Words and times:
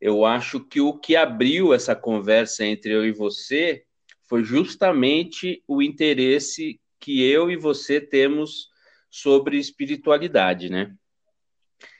eu 0.00 0.24
acho 0.24 0.60
que 0.60 0.80
o 0.80 0.92
que 0.92 1.16
abriu 1.16 1.72
essa 1.72 1.94
conversa 1.94 2.64
entre 2.64 2.92
eu 2.92 3.04
e 3.04 3.12
você 3.12 3.84
foi 4.28 4.44
justamente 4.44 5.62
o 5.66 5.80
interesse 5.80 6.80
que 7.00 7.22
eu 7.22 7.50
e 7.50 7.56
você 7.56 8.00
temos 8.00 8.68
sobre 9.10 9.58
espiritualidade, 9.58 10.68
né? 10.68 10.94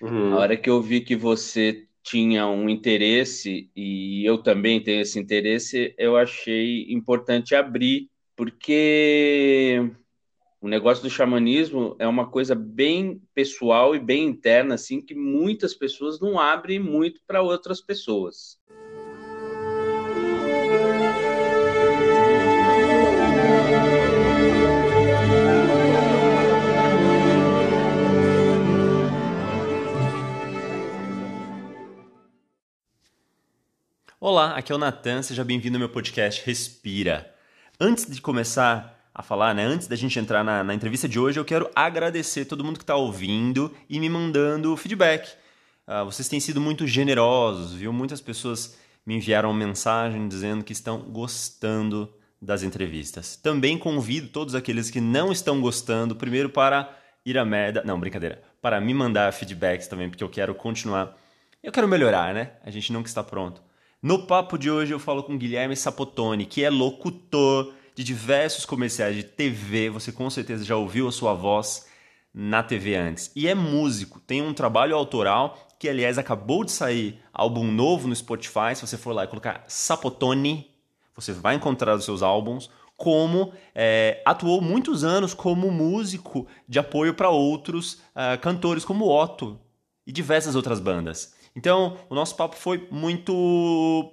Uhum. 0.00 0.34
A 0.34 0.38
hora 0.38 0.56
que 0.56 0.68
eu 0.68 0.80
vi 0.80 1.00
que 1.00 1.16
você 1.16 1.86
tinha 2.02 2.46
um 2.46 2.68
interesse 2.68 3.70
e 3.74 4.24
eu 4.24 4.38
também 4.38 4.82
tenho 4.82 5.00
esse 5.00 5.18
interesse, 5.18 5.94
eu 5.98 6.16
achei 6.16 6.86
importante 6.88 7.54
abrir, 7.54 8.08
porque 8.36 9.90
o 10.60 10.68
negócio 10.68 11.02
do 11.02 11.10
xamanismo 11.10 11.94
é 11.98 12.06
uma 12.06 12.30
coisa 12.30 12.54
bem 12.54 13.20
pessoal 13.34 13.94
e 13.94 14.00
bem 14.00 14.26
interna, 14.26 14.74
assim, 14.74 15.00
que 15.00 15.14
muitas 15.14 15.74
pessoas 15.74 16.18
não 16.20 16.38
abrem 16.38 16.78
muito 16.78 17.20
para 17.26 17.42
outras 17.42 17.80
pessoas. 17.80 18.58
Olá, 34.18 34.56
aqui 34.56 34.72
é 34.72 34.74
o 34.74 34.78
Natan, 34.78 35.22
seja 35.22 35.44
bem-vindo 35.44 35.76
ao 35.76 35.80
meu 35.80 35.88
podcast 35.88 36.44
Respira. 36.44 37.32
Antes 37.78 38.06
de 38.10 38.20
começar 38.20 38.95
a 39.18 39.22
falar, 39.22 39.54
né, 39.54 39.64
antes 39.64 39.88
da 39.88 39.96
gente 39.96 40.18
entrar 40.18 40.44
na, 40.44 40.62
na 40.62 40.74
entrevista 40.74 41.08
de 41.08 41.18
hoje, 41.18 41.40
eu 41.40 41.44
quero 41.44 41.70
agradecer 41.74 42.44
todo 42.44 42.62
mundo 42.62 42.76
que 42.76 42.82
está 42.82 42.96
ouvindo 42.96 43.74
e 43.88 43.98
me 43.98 44.10
mandando 44.10 44.76
feedback. 44.76 45.32
Uh, 45.88 46.04
vocês 46.04 46.28
têm 46.28 46.38
sido 46.38 46.60
muito 46.60 46.86
generosos, 46.86 47.72
viu? 47.72 47.94
Muitas 47.94 48.20
pessoas 48.20 48.76
me 49.06 49.16
enviaram 49.16 49.54
mensagem 49.54 50.28
dizendo 50.28 50.62
que 50.62 50.74
estão 50.74 50.98
gostando 50.98 52.12
das 52.42 52.62
entrevistas. 52.62 53.36
Também 53.36 53.78
convido 53.78 54.28
todos 54.28 54.54
aqueles 54.54 54.90
que 54.90 55.00
não 55.00 55.32
estão 55.32 55.62
gostando, 55.62 56.14
primeiro 56.14 56.50
para 56.50 56.94
ir 57.24 57.38
a 57.38 57.44
merda. 57.44 57.82
Não, 57.86 57.98
brincadeira. 57.98 58.42
Para 58.60 58.78
me 58.82 58.92
mandar 58.92 59.32
feedbacks 59.32 59.88
também, 59.88 60.10
porque 60.10 60.24
eu 60.24 60.28
quero 60.28 60.54
continuar. 60.54 61.16
Eu 61.62 61.72
quero 61.72 61.88
melhorar, 61.88 62.34
né? 62.34 62.50
A 62.62 62.70
gente 62.70 62.92
nunca 62.92 63.08
está 63.08 63.24
pronto. 63.24 63.62
No 64.02 64.26
papo 64.26 64.58
de 64.58 64.70
hoje 64.70 64.92
eu 64.92 64.98
falo 64.98 65.22
com 65.22 65.38
Guilherme 65.38 65.74
Sapotoni, 65.74 66.44
que 66.44 66.62
é 66.62 66.68
locutor 66.68 67.72
de 67.96 68.04
diversos 68.04 68.66
comerciais 68.66 69.16
de 69.16 69.22
TV. 69.24 69.88
Você 69.88 70.12
com 70.12 70.28
certeza 70.28 70.62
já 70.62 70.76
ouviu 70.76 71.08
a 71.08 71.12
sua 71.12 71.32
voz 71.32 71.86
na 72.32 72.62
TV 72.62 72.94
antes. 72.94 73.32
E 73.34 73.48
é 73.48 73.54
músico, 73.54 74.20
tem 74.20 74.42
um 74.42 74.52
trabalho 74.52 74.94
autoral 74.94 75.58
que, 75.78 75.88
aliás, 75.88 76.18
acabou 76.18 76.62
de 76.62 76.70
sair 76.70 77.18
álbum 77.32 77.64
novo 77.64 78.06
no 78.06 78.14
Spotify. 78.14 78.74
Se 78.74 78.86
você 78.86 78.98
for 78.98 79.12
lá 79.12 79.24
e 79.24 79.28
colocar 79.28 79.64
Sapotoni, 79.66 80.70
você 81.14 81.32
vai 81.32 81.54
encontrar 81.54 81.96
os 81.96 82.04
seus 82.04 82.22
álbuns. 82.22 82.70
Como 82.96 83.52
é, 83.74 84.22
atuou 84.24 84.60
muitos 84.60 85.02
anos 85.02 85.32
como 85.32 85.70
músico 85.70 86.46
de 86.68 86.78
apoio 86.78 87.14
para 87.14 87.30
outros 87.30 87.94
uh, 87.94 88.38
cantores, 88.40 88.84
como 88.84 89.08
Otto 89.08 89.58
e 90.06 90.12
diversas 90.12 90.54
outras 90.54 90.80
bandas. 90.80 91.34
Então, 91.54 91.96
o 92.10 92.14
nosso 92.14 92.36
papo 92.36 92.56
foi 92.56 92.86
muito 92.90 94.12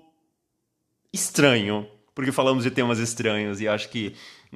estranho, 1.12 1.88
porque 2.16 2.32
falamos 2.32 2.64
de 2.64 2.72
temas 2.72 3.00
estranhos 3.00 3.60
e 3.60 3.68
acho 3.68 3.90
que 3.90 4.16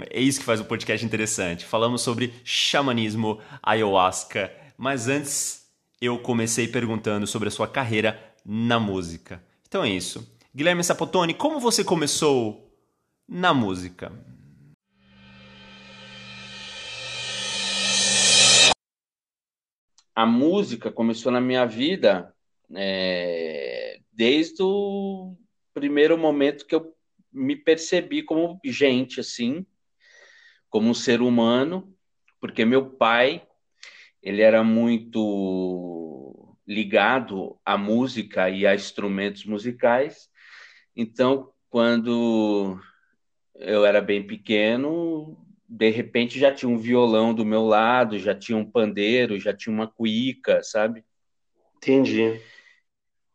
é 0.10 0.22
isso 0.22 0.40
que 0.40 0.46
faz 0.46 0.60
o 0.60 0.66
podcast 0.66 1.06
interessante. 1.06 1.66
Falamos 1.66 2.02
sobre 2.02 2.34
xamanismo, 2.44 3.42
ayahuasca, 3.64 4.52
mas 4.78 5.08
antes 5.08 5.68
eu 6.00 6.20
comecei 6.20 6.68
perguntando 6.68 7.26
sobre 7.26 7.48
a 7.48 7.52
sua 7.52 7.68
carreira 7.68 8.20
na 8.46 8.80
música. 8.80 9.44
Então 9.68 9.84
é 9.84 9.90
isso. 9.90 10.32
Guilherme 10.56 10.84
Sapotoni, 10.84 11.34
como 11.34 11.60
você 11.60 11.84
começou 11.84 12.72
na 13.28 13.54
música? 13.54 14.12
A 20.16 20.26
música 20.26 20.92
começou 20.92 21.32
na 21.32 21.42
minha 21.42 21.66
vida 21.66 22.34
é, 22.74 24.00
desde 24.12 24.64
o 24.64 25.36
primeiro 25.74 26.18
momento 26.18 26.66
que 26.66 26.74
eu 26.74 26.97
me 27.38 27.56
percebi 27.56 28.24
como 28.24 28.60
gente, 28.66 29.20
assim, 29.20 29.66
como 30.70 30.90
um 30.90 30.94
ser 30.94 31.22
humano, 31.22 31.96
porque 32.40 32.66
meu 32.66 32.90
pai, 32.90 33.48
ele 34.22 34.42
era 34.42 34.64
muito 34.64 36.58
ligado 36.68 37.58
à 37.64 37.78
música 37.78 38.50
e 38.50 38.68
a 38.68 38.76
instrumentos 38.76 39.46
musicais, 39.46 40.30
então, 41.00 41.54
quando 41.70 42.80
eu 43.54 43.86
era 43.86 44.02
bem 44.02 44.26
pequeno, 44.26 45.38
de 45.70 45.90
repente 45.92 46.40
já 46.40 46.52
tinha 46.52 46.68
um 46.68 46.78
violão 46.78 47.36
do 47.36 47.46
meu 47.46 47.66
lado, 47.66 48.18
já 48.18 48.34
tinha 48.34 48.58
um 48.58 48.66
pandeiro, 48.66 49.40
já 49.40 49.54
tinha 49.54 49.72
uma 49.72 49.86
cuíca, 49.88 50.64
sabe? 50.64 51.06
Entendi. 51.78 52.42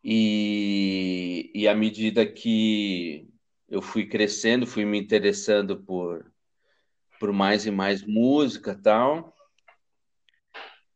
E, 0.03 1.49
e 1.55 1.67
à 1.69 1.73
medida 1.73 2.25
que 2.25 3.29
eu 3.73 3.81
fui 3.81 4.05
crescendo, 4.05 4.67
fui 4.67 4.85
me 4.85 4.99
interessando 4.99 5.75
por, 5.81 6.31
por 7.19 7.33
mais 7.33 7.65
e 7.65 7.71
mais 7.71 8.05
música 8.05 8.79
tal. 8.79 9.33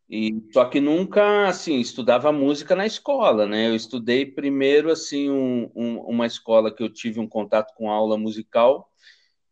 E 0.07 0.43
só 0.53 0.63
que 0.65 0.79
nunca 0.79 1.47
assim 1.47 1.79
estudava 1.79 2.31
música 2.31 2.75
na 2.75 2.85
escola, 2.85 3.47
né? 3.47 3.67
Eu 3.67 3.75
estudei 3.75 4.27
primeiro 4.27 4.91
assim 4.91 5.27
um, 5.27 5.71
um, 5.75 5.97
uma 6.01 6.27
escola 6.27 6.71
que 6.71 6.83
eu 6.83 6.93
tive 6.93 7.19
um 7.19 7.27
contato 7.27 7.73
com 7.73 7.89
aula 7.89 8.15
musical 8.15 8.87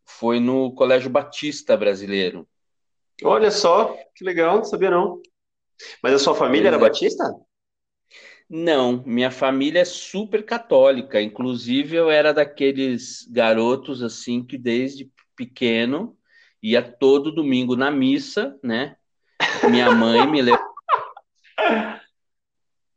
foi 0.05 0.39
no 0.39 0.71
Colégio 0.75 1.09
Batista 1.09 1.75
Brasileiro. 1.75 2.47
Olha 3.23 3.49
só, 3.49 3.97
que 4.13 4.23
legal, 4.23 4.57
não 4.57 4.65
sabia 4.65 4.91
não. 4.91 5.19
Mas 6.01 6.13
a 6.13 6.19
sua 6.19 6.35
família 6.35 6.67
era 6.67 6.77
é. 6.77 6.79
batista? 6.79 7.23
Não, 8.49 9.03
minha 9.05 9.31
família 9.31 9.79
é 9.79 9.85
super 9.85 10.45
católica. 10.45 11.21
Inclusive, 11.21 11.95
eu 11.95 12.11
era 12.11 12.33
daqueles 12.33 13.27
garotos 13.29 14.03
assim 14.03 14.43
que 14.43 14.57
desde 14.57 15.11
pequeno 15.35 16.15
ia 16.61 16.81
todo 16.81 17.31
domingo 17.31 17.75
na 17.75 17.91
missa, 17.91 18.57
né? 18.63 18.95
Minha 19.69 19.91
mãe 19.91 20.25
me 20.29 20.41
levou. 20.41 20.75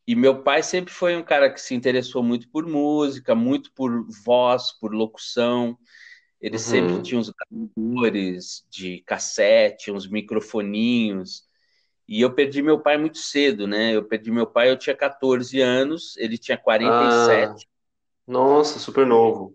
E 0.06 0.14
meu 0.14 0.42
pai 0.42 0.62
sempre 0.62 0.92
foi 0.92 1.16
um 1.16 1.22
cara 1.22 1.52
que 1.52 1.60
se 1.60 1.74
interessou 1.74 2.22
muito 2.22 2.48
por 2.48 2.66
música, 2.66 3.34
muito 3.34 3.70
por 3.72 4.06
voz, 4.24 4.72
por 4.72 4.94
locução. 4.94 5.78
Ele 6.40 6.56
uhum. 6.56 6.62
sempre 6.62 7.02
tinha 7.02 7.20
uns 7.20 7.30
gravadores 7.30 8.64
de 8.70 9.02
cassete, 9.06 9.90
uns 9.90 10.08
microfoninhos. 10.08 11.47
E 12.08 12.22
eu 12.22 12.34
perdi 12.34 12.62
meu 12.62 12.80
pai 12.80 12.96
muito 12.96 13.18
cedo, 13.18 13.66
né? 13.66 13.94
Eu 13.94 14.02
perdi 14.02 14.30
meu 14.30 14.46
pai, 14.46 14.70
eu 14.70 14.78
tinha 14.78 14.96
14 14.96 15.60
anos, 15.60 16.16
ele 16.16 16.38
tinha 16.38 16.56
47. 16.56 17.68
Ah, 17.68 18.32
nossa, 18.32 18.78
super 18.78 19.06
novo. 19.06 19.54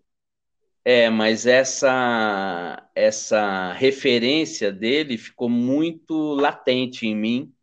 É, 0.86 1.10
mas 1.10 1.48
essa 1.48 2.90
essa 2.94 3.72
referência 3.74 4.72
dele 4.72 5.18
ficou 5.18 5.50
muito 5.50 6.34
latente 6.36 7.08
em 7.08 7.16
mim, 7.16 7.54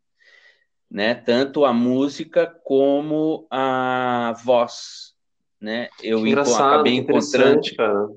né? 0.89 1.15
Tanto 1.15 1.63
a 1.63 1.71
música 1.71 2.47
como 2.65 3.47
a 3.49 4.33
voz, 4.43 5.15
né? 5.59 5.89
Eu 6.01 6.23
acabei 6.55 6.95
encontrando, 6.95 7.61
cara. 7.77 8.09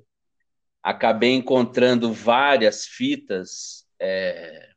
acabei 0.83 1.35
encontrando 1.35 2.13
várias 2.13 2.87
fitas, 2.87 3.87
é, 4.01 4.71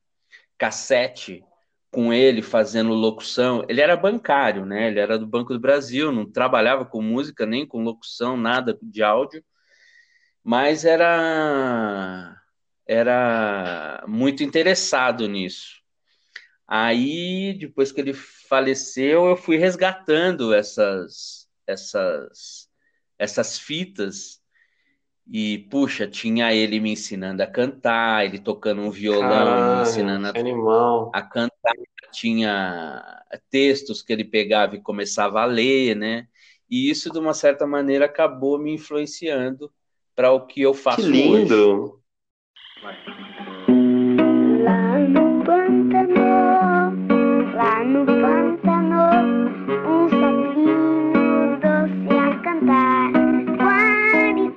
cassete 0.57 1.46
com 1.97 2.13
ele 2.13 2.43
fazendo 2.43 2.93
locução. 2.93 3.65
Ele 3.67 3.81
era 3.81 3.97
bancário, 3.97 4.67
né? 4.67 4.89
Ele 4.89 4.99
era 4.99 5.17
do 5.17 5.25
Banco 5.25 5.51
do 5.51 5.59
Brasil, 5.59 6.11
não 6.11 6.31
trabalhava 6.31 6.85
com 6.85 7.01
música, 7.01 7.43
nem 7.43 7.65
com 7.65 7.81
locução, 7.81 8.37
nada 8.37 8.77
de 8.79 9.01
áudio, 9.01 9.43
mas 10.43 10.85
era 10.85 12.39
era 12.85 14.05
muito 14.07 14.43
interessado 14.43 15.27
nisso. 15.27 15.81
Aí, 16.67 17.57
depois 17.59 17.91
que 17.91 17.99
ele 17.99 18.13
faleceu, 18.13 19.25
eu 19.25 19.35
fui 19.35 19.57
resgatando 19.57 20.53
essas 20.53 21.47
essas 21.65 22.69
essas 23.17 23.57
fitas 23.57 24.39
e, 25.25 25.67
puxa, 25.71 26.07
tinha 26.07 26.53
ele 26.53 26.79
me 26.79 26.91
ensinando 26.91 27.41
a 27.41 27.47
cantar, 27.47 28.23
ele 28.23 28.37
tocando 28.37 28.81
um 28.81 28.91
violão, 28.91 29.29
Caralho, 29.29 29.75
me 29.77 29.81
ensinando 29.81 30.27
a, 30.27 30.29
a, 30.29 31.21
cantar 31.21 31.56
tinha 32.19 33.23
textos 33.51 34.01
que 34.01 34.11
ele 34.11 34.23
pegava 34.23 34.75
e 34.75 34.81
começava 34.81 35.41
a 35.41 35.45
ler, 35.45 35.95
né? 35.95 36.27
E 36.69 36.89
isso, 36.89 37.11
de 37.11 37.19
uma 37.19 37.33
certa 37.33 37.67
maneira, 37.67 38.05
acabou 38.05 38.57
me 38.57 38.73
influenciando 38.73 39.71
para 40.15 40.31
o 40.31 40.45
que 40.47 40.61
eu 40.61 40.73
faço 40.73 41.03
que 41.03 41.07
lindo. 41.07 41.53
hoje. 41.55 41.93
Vai. 42.81 42.95
Lá 44.63 44.99
no 44.99 45.43
pântano, 45.45 46.15
lá 47.55 47.83
no 47.83 48.05
pântano, 48.05 49.01
um 49.85 50.07
doce 51.59 52.17
a 52.17 52.39
cantar. 52.41 53.11
Quari, 53.57 54.51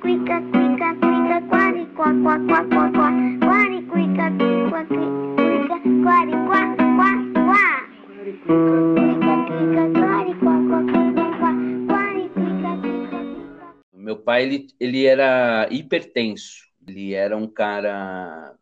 quari. 1.51 2.80
Meu 13.93 14.17
pai, 14.17 14.43
ele, 14.43 14.67
ele 14.81 15.06
era 15.06 15.69
hipertenso. 15.70 16.69
Ele 16.87 17.14
era 17.14 17.37
um 17.37 17.47
cara 17.47 18.56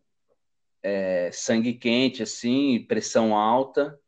é, 0.83 1.31
sangue 1.33 1.73
quente, 1.73 2.23
assim, 2.23 2.85
pressão 2.87 3.35
alta, 3.35 3.99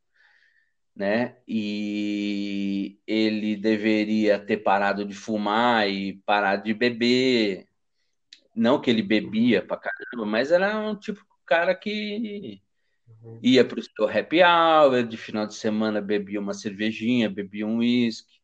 né? 0.95 1.39
E 1.49 2.99
ele 3.07 3.57
deveria 3.57 4.39
ter 4.39 4.59
parado 4.59 5.05
de 5.05 5.15
fumar 5.15 5.89
e 5.89 6.15
parado 6.27 6.65
de 6.65 6.75
beber. 6.75 7.67
Não 8.55 8.81
que 8.81 8.91
ele 8.91 9.03
bebia 9.03 9.63
pra 9.65 9.79
caramba, 9.79 10.27
mas 10.27 10.53
era 10.53 10.79
um 10.79 10.95
tipo 10.95 11.21
de 11.21 11.45
cara 11.47 11.75
que 11.75 12.61
ia 13.43 13.65
para 13.65 13.81
o 13.81 13.83
seu 13.83 14.09
happy 14.09 14.43
hour, 14.43 15.03
de 15.03 15.17
final 15.17 15.47
de 15.47 15.55
semana 15.55 16.01
bebia 16.01 16.41
uma 16.41 16.55
cervejinha, 16.55 17.31
bebia 17.31 17.67
um 17.67 17.79
uísque. 17.79 18.41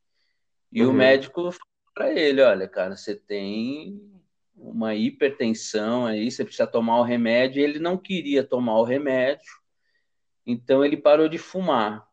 E 0.73 0.82
uhum. 0.82 0.90
o 0.90 0.93
médico 0.93 1.34
falou 1.50 1.55
para 1.94 2.12
ele: 2.12 2.43
olha, 2.43 2.69
cara, 2.69 2.96
você 2.96 3.14
tem 3.14 4.00
uma 4.55 4.94
hipertensão 4.94 6.06
aí, 6.06 6.31
você 6.31 6.44
precisa 6.44 6.67
tomar 6.67 6.99
o 6.99 7.05
remédio. 7.05 7.61
E 7.61 7.64
ele 7.64 7.78
não 7.78 7.96
queria 7.96 8.44
tomar 8.44 8.78
o 8.78 8.84
remédio, 8.84 9.52
então 10.46 10.84
ele 10.84 10.96
parou 10.96 11.28
de 11.28 11.38
fumar. 11.38 12.06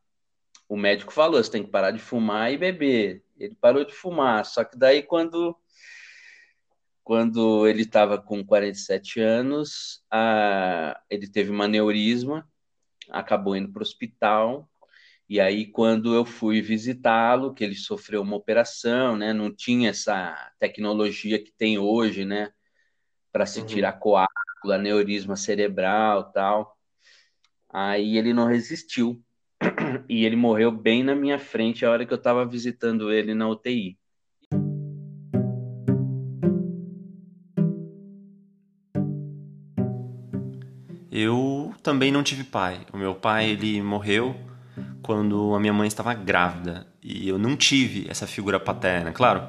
O 0.67 0.77
médico 0.77 1.13
falou: 1.13 1.43
você 1.43 1.51
tem 1.51 1.63
que 1.63 1.71
parar 1.71 1.91
de 1.91 1.99
fumar 1.99 2.51
e 2.51 2.57
beber. 2.57 3.23
Ele 3.37 3.55
parou 3.55 3.83
de 3.83 3.93
fumar, 3.93 4.45
só 4.45 4.63
que 4.63 4.77
daí 4.77 5.03
quando 5.03 5.55
quando 7.03 7.67
ele 7.67 7.81
estava 7.81 8.17
com 8.17 8.43
47 8.45 9.19
anos, 9.19 10.01
a, 10.09 10.97
ele 11.09 11.27
teve 11.27 11.51
uma 11.51 11.65
aneurisma, 11.65 12.47
acabou 13.13 13.55
indo 13.55 13.71
para 13.71 13.79
o 13.79 13.83
hospital 13.83 14.69
e 15.29 15.39
aí, 15.39 15.65
quando 15.65 16.13
eu 16.13 16.25
fui 16.25 16.61
visitá-lo, 16.61 17.53
que 17.53 17.63
ele 17.63 17.75
sofreu 17.75 18.21
uma 18.21 18.35
operação, 18.35 19.17
né? 19.17 19.33
Não 19.33 19.53
tinha 19.53 19.89
essa 19.89 20.35
tecnologia 20.59 21.41
que 21.41 21.51
tem 21.51 21.79
hoje, 21.79 22.25
né? 22.25 22.51
Para 23.31 23.45
se 23.45 23.61
uhum. 23.61 23.65
tirar 23.65 23.93
coágulo, 23.93 24.27
aneurisma 24.71 25.35
cerebral 25.35 26.31
tal. 26.31 26.77
Aí 27.69 28.17
ele 28.17 28.33
não 28.33 28.45
resistiu. 28.47 29.23
E 30.09 30.25
ele 30.25 30.35
morreu 30.35 30.71
bem 30.71 31.03
na 31.03 31.15
minha 31.15 31.39
frente 31.39 31.85
a 31.85 31.91
hora 31.91 32.05
que 32.05 32.13
eu 32.13 32.17
estava 32.17 32.45
visitando 32.45 33.11
ele 33.11 33.33
na 33.33 33.47
UTI. 33.47 33.97
Também 41.83 42.11
não 42.11 42.23
tive 42.23 42.43
pai. 42.43 42.79
O 42.91 42.97
meu 42.97 43.13
pai, 43.13 43.49
ele 43.49 43.81
morreu 43.81 44.35
quando 45.03 45.53
a 45.53 45.59
minha 45.59 45.73
mãe 45.73 45.87
estava 45.87 46.13
grávida 46.13 46.87
e 47.03 47.27
eu 47.27 47.37
não 47.37 47.55
tive 47.55 48.07
essa 48.09 48.25
figura 48.25 48.59
paterna. 48.59 49.11
Claro, 49.11 49.43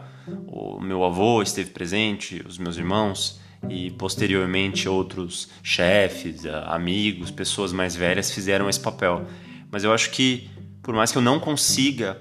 o 0.47 0.81
meu 0.81 1.05
avô 1.05 1.41
esteve 1.41 1.71
presente, 1.71 2.45
os 2.47 2.59
meus 2.59 2.77
irmãos 2.77 3.41
e 3.71 3.91
posteriormente 3.93 4.89
outros 4.89 5.49
chefes, 5.63 6.45
amigos, 6.67 7.31
pessoas 7.31 7.73
mais 7.73 7.95
velhas 7.95 8.31
fizeram 8.31 8.69
esse 8.69 8.81
papel. 8.81 9.25
Mas 9.71 9.85
eu 9.85 9.93
acho 9.93 10.11
que 10.11 10.51
por 10.83 10.95
mais 10.95 11.13
que 11.13 11.19
eu 11.19 11.23
não 11.23 11.41
consiga 11.41 12.21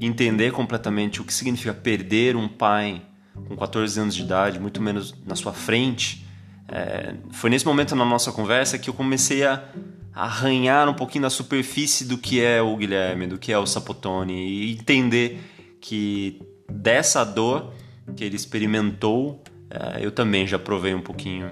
entender 0.00 0.52
completamente 0.52 1.20
o 1.20 1.24
que 1.24 1.34
significa 1.34 1.74
perder 1.74 2.36
um 2.36 2.48
pai 2.48 3.02
com 3.46 3.56
14 3.56 4.00
anos 4.00 4.14
de 4.14 4.22
idade, 4.22 4.58
muito 4.58 4.80
menos 4.80 5.14
na 5.26 5.34
sua 5.34 5.52
frente, 5.52 6.26
é, 6.70 7.14
foi 7.32 7.48
nesse 7.48 7.64
momento 7.64 7.96
na 7.96 8.04
nossa 8.04 8.30
conversa 8.30 8.78
que 8.78 8.90
eu 8.90 8.94
comecei 8.94 9.44
a 9.44 9.64
arranhar 10.12 10.88
um 10.88 10.94
pouquinho 10.94 11.22
na 11.22 11.30
superfície 11.30 12.04
do 12.06 12.18
que 12.18 12.42
é 12.42 12.60
o 12.60 12.76
Guilherme, 12.76 13.26
do 13.26 13.38
que 13.38 13.52
é 13.52 13.58
o 13.58 13.66
Sapotone 13.66 14.34
e 14.34 14.72
entender 14.72 15.40
que 15.80 16.42
dessa 16.68 17.24
dor 17.24 17.72
que 18.14 18.24
ele 18.24 18.36
experimentou, 18.36 19.42
é, 19.70 20.04
eu 20.04 20.10
também 20.10 20.46
já 20.46 20.58
provei 20.58 20.94
um 20.94 21.00
pouquinho. 21.00 21.50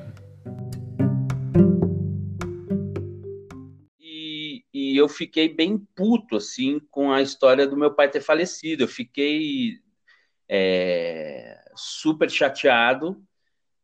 E, 4.00 4.96
eu 4.96 5.08
fiquei 5.08 5.52
bem 5.52 5.78
puto 5.94 6.36
assim 6.36 6.80
com 6.90 7.12
a 7.12 7.22
história 7.22 7.66
do 7.66 7.76
meu 7.76 7.94
pai 7.94 8.10
ter 8.10 8.20
falecido. 8.20 8.84
Eu 8.84 8.88
fiquei 8.88 9.78
é, 10.48 11.58
super 11.74 12.30
chateado. 12.30 13.22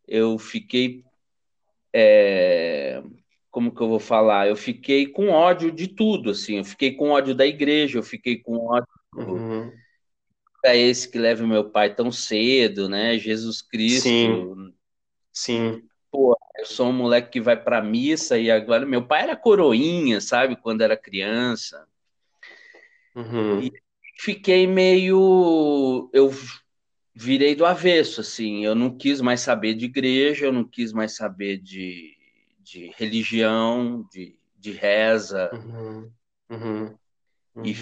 Eu 0.08 0.38
fiquei 0.38 1.04
é, 1.94 3.02
como 3.50 3.74
que 3.74 3.80
eu 3.80 3.88
vou 3.88 4.00
falar? 4.00 4.48
Eu 4.48 4.56
fiquei 4.56 5.06
com 5.06 5.28
ódio 5.28 5.70
de 5.70 5.86
tudo, 5.86 6.30
assim. 6.30 6.58
Eu 6.58 6.64
fiquei 6.64 6.92
com 6.92 7.10
ódio 7.10 7.34
da 7.34 7.46
igreja, 7.46 7.98
eu 7.98 8.02
fiquei 8.02 8.38
com 8.38 8.56
ódio 8.56 8.88
uhum. 9.14 9.70
é 10.64 10.76
esse 10.76 11.08
que 11.08 11.18
leva 11.18 11.46
meu 11.46 11.70
pai 11.70 11.94
tão 11.94 12.10
cedo, 12.10 12.88
né? 12.88 13.18
Jesus 13.18 13.60
Cristo. 13.60 14.02
Sim. 14.04 14.74
Sim. 15.32 15.82
Pô, 16.10 16.36
eu 16.58 16.66
sou 16.66 16.88
um 16.88 16.92
moleque 16.92 17.30
que 17.30 17.40
vai 17.40 17.56
para 17.56 17.82
missa 17.82 18.38
e 18.38 18.50
agora 18.50 18.84
meu 18.84 19.06
pai 19.06 19.22
era 19.22 19.36
coroinha, 19.36 20.20
sabe? 20.20 20.56
Quando 20.56 20.82
era 20.82 20.96
criança. 20.96 21.86
Uhum. 23.14 23.60
E 23.60 23.72
fiquei 24.18 24.66
meio, 24.66 26.10
eu 26.12 26.32
virei 27.14 27.54
do 27.54 27.64
avesso, 27.66 28.20
assim. 28.20 28.64
Eu 28.64 28.74
não 28.74 28.96
quis 28.96 29.20
mais 29.20 29.40
saber 29.40 29.74
de 29.74 29.86
igreja, 29.86 30.46
eu 30.46 30.52
não 30.52 30.64
quis 30.64 30.92
mais 30.92 31.14
saber 31.16 31.58
de 31.58 32.16
de 32.62 32.90
religião, 32.96 34.06
de, 34.10 34.36
de 34.56 34.72
reza. 34.72 35.50
Uhum, 35.52 36.10
uhum, 36.50 36.98
uhum. 37.56 37.64
E, 37.64 37.74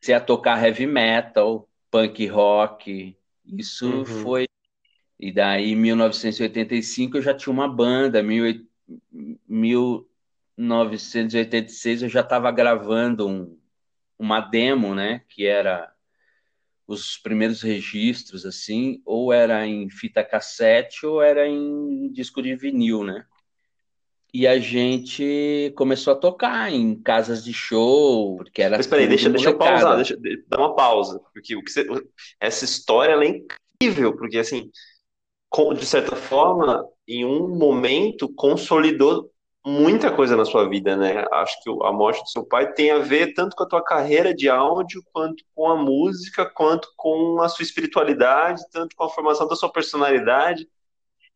se 0.00 0.12
a 0.12 0.20
tocar 0.20 0.62
heavy 0.64 0.86
metal, 0.86 1.68
punk 1.90 2.26
rock. 2.26 3.16
Isso 3.44 3.90
uhum. 3.90 4.04
foi. 4.04 4.48
E 5.18 5.32
daí, 5.32 5.72
em 5.72 5.76
1985, 5.76 7.18
eu 7.18 7.22
já 7.22 7.34
tinha 7.34 7.52
uma 7.52 7.68
banda. 7.68 8.22
Mil, 8.22 10.08
1986, 10.56 12.02
eu 12.02 12.08
já 12.08 12.20
estava 12.20 12.50
gravando 12.50 13.28
um, 13.28 13.58
uma 14.18 14.40
demo, 14.40 14.94
né? 14.94 15.22
Que 15.28 15.46
era 15.46 15.92
os 16.92 17.18
primeiros 17.18 17.62
registros, 17.62 18.46
assim, 18.46 19.00
ou 19.04 19.32
era 19.32 19.66
em 19.66 19.88
fita 19.90 20.22
cassete 20.22 21.06
ou 21.06 21.22
era 21.22 21.46
em 21.48 22.10
disco 22.12 22.42
de 22.42 22.54
vinil, 22.54 23.04
né? 23.04 23.24
e 24.34 24.46
a 24.46 24.58
gente 24.58 25.72
começou 25.76 26.14
a 26.14 26.16
tocar 26.16 26.72
em 26.72 26.94
casas 26.94 27.44
de 27.44 27.52
show, 27.52 28.36
porque 28.36 28.62
era. 28.62 28.78
Mas 28.78 28.86
peraí, 28.86 29.06
deixa, 29.06 29.28
deixa 29.28 29.50
eu 29.50 29.58
pausar, 29.58 29.96
deixa 29.96 30.14
eu 30.14 30.20
dar 30.48 30.58
uma 30.58 30.74
pausa, 30.74 31.20
porque 31.34 31.54
o 31.54 31.62
que 31.62 31.70
você, 31.70 31.86
essa 32.40 32.64
história 32.64 33.12
é 33.12 33.28
incrível, 33.28 34.16
porque 34.16 34.38
assim, 34.38 34.70
de 35.78 35.86
certa 35.86 36.16
forma, 36.16 36.82
em 37.06 37.26
um 37.26 37.54
momento 37.54 38.32
consolidou 38.34 39.30
muita 39.64 40.10
coisa 40.14 40.36
na 40.36 40.44
sua 40.44 40.68
vida, 40.68 40.96
né? 40.96 41.24
Acho 41.32 41.62
que 41.62 41.70
a 41.70 41.92
morte 41.92 42.22
do 42.22 42.28
seu 42.28 42.44
pai 42.44 42.72
tem 42.72 42.90
a 42.90 42.98
ver 42.98 43.32
tanto 43.34 43.54
com 43.54 43.62
a 43.62 43.68
tua 43.68 43.82
carreira 43.82 44.34
de 44.34 44.48
áudio, 44.48 45.02
quanto 45.12 45.44
com 45.54 45.68
a 45.68 45.76
música, 45.76 46.44
quanto 46.44 46.88
com 46.96 47.40
a 47.40 47.48
sua 47.48 47.62
espiritualidade, 47.62 48.62
tanto 48.70 48.96
com 48.96 49.04
a 49.04 49.08
formação 49.08 49.46
da 49.46 49.54
sua 49.54 49.70
personalidade. 49.70 50.68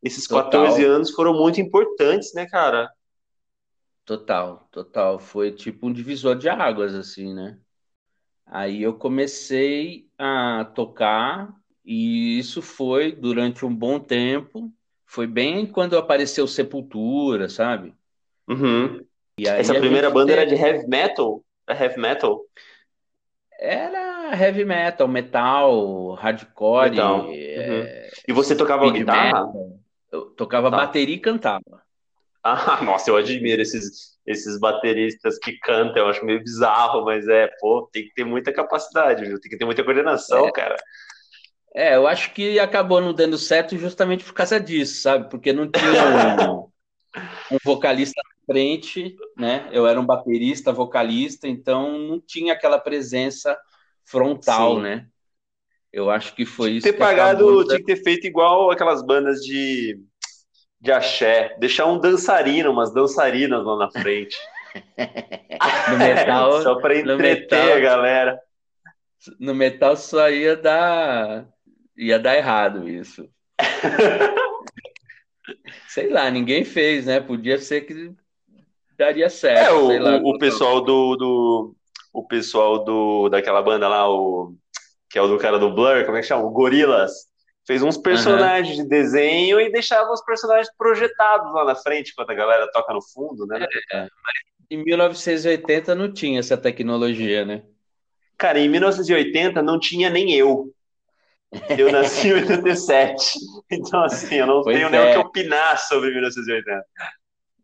Esses 0.03 0.27
total. 0.27 0.63
14 0.63 0.83
anos 0.85 1.11
foram 1.11 1.33
muito 1.33 1.61
importantes, 1.61 2.33
né, 2.33 2.45
cara? 2.45 2.91
Total, 4.05 4.67
total. 4.71 5.19
Foi 5.19 5.51
tipo 5.51 5.87
um 5.87 5.93
divisor 5.93 6.35
de 6.37 6.49
águas, 6.49 6.93
assim, 6.93 7.33
né? 7.33 7.57
Aí 8.45 8.81
eu 8.81 8.93
comecei 8.93 10.07
a 10.17 10.65
tocar 10.73 11.53
e 11.83 12.37
isso 12.39 12.61
foi 12.61 13.11
durante 13.11 13.65
um 13.65 13.73
bom 13.73 13.99
tempo. 13.99 14.71
Foi 15.05 15.27
bem 15.27 15.65
quando 15.65 15.97
apareceu 15.97 16.47
Sepultura, 16.47 17.49
sabe? 17.49 17.93
Uhum. 18.47 19.05
Essa 19.39 19.75
primeira 19.75 20.09
banda 20.09 20.33
teve... 20.33 20.41
era 20.41 20.49
de 20.49 20.55
heavy 20.55 20.87
metal? 20.87 21.43
É 21.67 21.73
heavy 21.73 21.99
metal? 21.99 22.41
Era 23.59 24.35
heavy 24.35 24.65
metal, 24.65 25.07
metal, 25.07 26.13
hardcore. 26.13 26.91
Metal. 26.91 27.25
Uhum. 27.25 27.33
É... 27.33 28.09
E 28.27 28.33
você 28.33 28.55
tocava 28.55 28.91
guitarra? 28.91 29.45
Metal. 29.45 29.79
Eu 30.11 30.25
tocava 30.31 30.71
tá. 30.71 30.77
bateria 30.77 31.15
e 31.15 31.19
cantava. 31.19 31.61
Ah, 32.43 32.81
nossa, 32.81 33.09
eu 33.09 33.17
admiro 33.17 33.61
esses, 33.61 34.17
esses 34.25 34.57
bateristas 34.57 35.37
que 35.37 35.57
cantam, 35.59 36.03
eu 36.03 36.07
acho 36.07 36.23
meio 36.23 36.41
bizarro, 36.41 37.03
mas 37.03 37.27
é, 37.27 37.49
pô, 37.59 37.89
tem 37.91 38.03
que 38.03 38.13
ter 38.13 38.23
muita 38.23 38.53
capacidade, 38.53 39.25
viu? 39.25 39.37
Tem 39.41 39.51
que 39.51 39.57
ter 39.57 39.65
muita 39.65 39.83
coordenação, 39.83 40.47
é. 40.47 40.51
cara. 40.53 40.77
É, 41.75 41.95
eu 41.95 42.07
acho 42.07 42.33
que 42.33 42.57
acabou 42.57 43.01
não 43.01 43.13
dando 43.13 43.37
certo 43.37 43.77
justamente 43.77 44.23
por 44.23 44.33
causa 44.33 44.61
disso, 44.61 45.01
sabe? 45.01 45.29
Porque 45.29 45.51
não 45.51 45.69
tinha 45.69 45.91
um, 46.49 46.71
um 47.51 47.57
vocalista 47.65 48.21
frente, 48.47 49.15
né? 49.37 49.69
Eu 49.73 49.85
era 49.85 49.99
um 49.99 50.05
baterista, 50.05 50.71
vocalista, 50.71 51.47
então 51.47 51.99
não 51.99 52.19
tinha 52.19 52.53
aquela 52.53 52.79
presença 52.79 53.55
frontal, 54.05 54.77
Sim. 54.77 54.83
né? 54.83 55.07
Eu 55.91 56.09
acho 56.09 56.33
que 56.33 56.45
foi 56.45 56.69
tinha 56.69 56.77
isso. 56.77 56.87
Ter 56.87 56.93
que 56.93 56.99
pagado, 56.99 57.65
tinha 57.65 57.77
que 57.77 57.85
ter 57.85 58.01
feito 58.01 58.25
igual 58.25 58.71
aquelas 58.71 59.05
bandas 59.05 59.41
de, 59.41 59.99
de 60.79 60.91
axé, 60.91 61.55
deixar 61.59 61.87
um 61.87 61.99
dançarino, 61.99 62.71
umas 62.71 62.93
dançarinas 62.93 63.65
lá 63.65 63.77
na 63.77 63.91
frente. 63.91 64.37
no 65.91 65.97
metal. 65.97 66.61
só 66.63 66.75
para 66.75 66.97
entreter 66.97 67.17
metal, 67.17 67.73
a 67.73 67.79
galera. 67.79 68.39
No 69.39 69.53
metal 69.53 69.97
só 69.97 70.29
ia 70.29 70.55
dar 70.55 71.45
ia 71.97 72.19
dar 72.19 72.37
errado 72.37 72.87
isso. 72.87 73.27
sei 75.89 76.09
lá, 76.09 76.29
ninguém 76.29 76.63
fez, 76.63 77.07
né? 77.07 77.19
Podia 77.19 77.57
ser 77.57 77.81
que 77.81 78.13
daria 78.97 79.29
certo. 79.29 79.59
É, 79.59 79.71
o, 79.71 79.99
lá, 79.99 80.17
o, 80.17 80.37
pessoal 80.37 80.81
do, 80.81 81.15
do. 81.15 81.75
O 82.13 82.27
pessoal 82.27 82.83
do, 82.83 83.29
daquela 83.29 83.61
banda 83.61 83.87
lá, 83.87 84.09
o, 84.09 84.55
que 85.09 85.17
é 85.17 85.21
o 85.21 85.27
do 85.27 85.37
cara 85.37 85.59
do 85.59 85.73
Blur, 85.73 86.05
como 86.05 86.17
é 86.17 86.21
que 86.21 86.27
chama? 86.27 86.43
O 86.43 86.51
Gorilas. 86.51 87.27
Fez 87.65 87.83
uns 87.83 87.97
personagens 87.97 88.77
de 88.77 88.87
desenho 88.87 89.59
e 89.59 89.69
deixava 89.69 90.09
os 90.11 90.23
personagens 90.23 90.69
projetados 90.77 91.53
lá 91.53 91.65
na 91.65 91.75
frente, 91.75 92.11
enquanto 92.11 92.29
a 92.29 92.35
galera 92.35 92.71
toca 92.71 92.93
no 92.93 93.01
fundo, 93.01 93.45
né? 93.45 93.65
É, 93.91 94.07
em 94.71 94.83
1980 94.83 95.93
não 95.93 96.13
tinha 96.13 96.39
essa 96.39 96.55
tecnologia, 96.55 97.43
né? 97.43 97.63
Cara, 98.37 98.59
em 98.59 98.69
1980 98.69 99.61
não 99.61 99.77
tinha 99.77 100.09
nem 100.09 100.33
eu. 100.33 100.73
Eu 101.77 101.91
nasci 101.91 102.29
em 102.29 102.33
87. 102.33 103.39
Então, 103.69 104.01
assim, 104.03 104.35
eu 104.35 104.47
não 104.47 104.61
Pois 104.61 104.77
tenho 104.77 104.89
nem 104.89 104.99
é. 104.99 105.09
o 105.09 105.11
que 105.11 105.17
opinar 105.19 105.77
sobre 105.77 106.09
1980. 106.11 106.85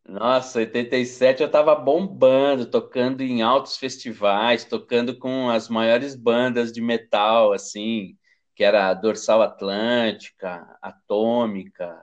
Nossa, 0.05 0.59
87 0.59 1.41
eu 1.41 1.49
tava 1.49 1.73
bombando, 1.75 2.65
tocando 2.65 3.21
em 3.21 3.41
altos 3.41 3.77
festivais, 3.77 4.65
tocando 4.65 5.17
com 5.17 5.49
as 5.49 5.69
maiores 5.69 6.13
bandas 6.15 6.73
de 6.73 6.81
metal, 6.81 7.53
assim, 7.53 8.17
que 8.53 8.63
era 8.63 8.89
a 8.89 8.93
Dorsal 8.93 9.41
Atlântica, 9.41 10.65
Atômica. 10.81 11.97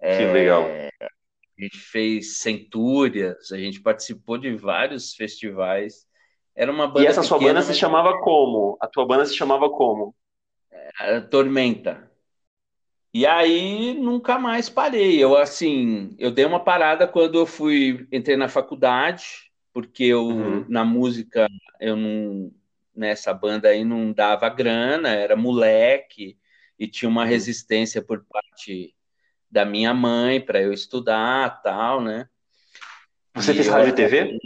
Que 0.00 0.24
legal. 0.32 0.62
A 0.62 1.62
gente 1.62 1.78
fez 1.78 2.38
Centúrias, 2.38 3.52
a 3.52 3.58
gente 3.58 3.80
participou 3.82 4.38
de 4.38 4.54
vários 4.56 5.14
festivais. 5.14 6.06
Era 6.54 6.72
uma 6.72 6.86
banda 6.86 7.02
E 7.02 7.06
essa 7.06 7.22
sua 7.22 7.38
pequena, 7.38 7.54
banda 7.54 7.62
se 7.62 7.68
mas 7.68 7.78
chamava 7.78 8.20
como? 8.20 8.78
A 8.80 8.86
tua 8.86 9.06
banda 9.06 9.26
se 9.26 9.36
chamava 9.36 9.68
como? 9.68 10.14
era 11.00 11.20
Tormenta. 11.20 12.07
E 13.18 13.26
aí 13.26 13.94
nunca 13.94 14.38
mais 14.38 14.70
parei. 14.70 15.20
Eu 15.20 15.36
assim, 15.36 16.14
eu 16.20 16.30
dei 16.30 16.44
uma 16.44 16.62
parada 16.62 17.04
quando 17.04 17.36
eu 17.36 17.46
fui 17.46 18.06
entrei 18.12 18.36
na 18.36 18.48
faculdade, 18.48 19.50
porque 19.72 20.04
eu 20.04 20.24
Uhum. 20.24 20.64
na 20.68 20.84
música 20.84 21.48
eu 21.80 21.96
não 21.96 22.52
nessa 22.94 23.34
banda 23.34 23.70
aí 23.70 23.84
não 23.84 24.12
dava 24.12 24.48
grana, 24.48 25.08
era 25.08 25.34
moleque 25.34 26.38
e 26.78 26.86
tinha 26.86 27.08
uma 27.08 27.24
resistência 27.24 28.00
por 28.00 28.24
parte 28.24 28.94
da 29.50 29.64
minha 29.64 29.92
mãe 29.92 30.40
para 30.40 30.62
eu 30.62 30.72
estudar, 30.72 31.60
tal, 31.60 32.00
né? 32.00 32.28
Você 33.34 33.50
E 33.50 33.54
fez 33.56 33.66
rádio 33.66 33.88
e 33.88 33.94
TV? 33.96 34.38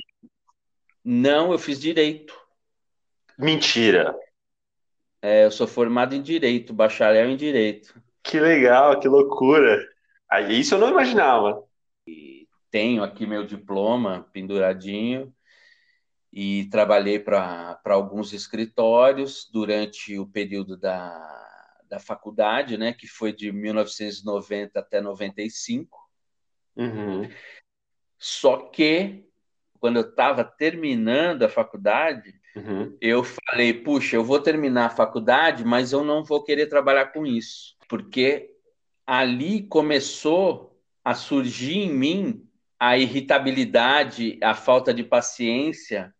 Não, 1.04 1.52
eu 1.52 1.58
fiz 1.58 1.78
direito. 1.78 2.34
Mentira. 3.38 4.16
É, 5.20 5.44
eu 5.44 5.50
sou 5.50 5.66
formado 5.66 6.14
em 6.14 6.22
direito, 6.22 6.72
bacharel 6.72 7.28
em 7.28 7.36
direito. 7.36 8.00
Que 8.22 8.38
legal, 8.38 8.98
que 9.00 9.08
loucura. 9.08 9.86
Isso 10.48 10.74
eu 10.74 10.78
não 10.78 10.90
imaginava. 10.90 11.62
tenho 12.70 13.02
aqui 13.02 13.26
meu 13.26 13.44
diploma 13.44 14.28
penduradinho 14.32 15.34
e 16.32 16.68
trabalhei 16.70 17.18
para 17.18 17.74
para 17.76 17.94
alguns 17.94 18.32
escritórios 18.32 19.48
durante 19.52 20.18
o 20.18 20.26
período 20.26 20.78
da, 20.78 21.42
da 21.88 21.98
faculdade, 21.98 22.78
né, 22.78 22.94
que 22.94 23.06
foi 23.06 23.34
de 23.34 23.52
1990 23.52 24.80
até 24.80 25.00
95. 25.00 25.98
Uhum. 26.74 27.28
Só 28.18 28.56
que 28.70 29.28
quando 29.78 29.96
eu 29.96 30.08
estava 30.08 30.44
terminando 30.44 31.42
a 31.42 31.48
faculdade, 31.48 32.32
Uhum. 32.54 32.96
eu 33.00 33.24
falei, 33.24 33.72
puxa, 33.72 34.16
eu 34.16 34.24
vou 34.24 34.38
terminar 34.38 34.86
a 34.86 34.90
faculdade, 34.90 35.64
mas 35.64 35.92
eu 35.92 36.04
não 36.04 36.22
vou 36.22 36.42
querer 36.42 36.66
trabalhar 36.66 37.06
com 37.06 37.24
isso, 37.24 37.76
porque 37.88 38.50
ali 39.06 39.62
começou 39.62 40.78
a 41.04 41.14
surgir 41.14 41.78
em 41.78 41.92
mim 41.92 42.48
a 42.78 42.98
irritabilidade, 42.98 44.38
a 44.42 44.54
falta 44.54 44.92
de 44.92 45.04
paciência 45.04 46.12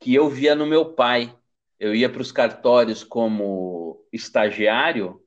que 0.00 0.14
eu 0.14 0.28
via 0.28 0.54
no 0.54 0.66
meu 0.66 0.94
pai. 0.94 1.34
Eu 1.78 1.94
ia 1.94 2.08
para 2.08 2.22
os 2.22 2.32
cartórios 2.32 3.04
como 3.04 4.04
estagiário 4.12 5.20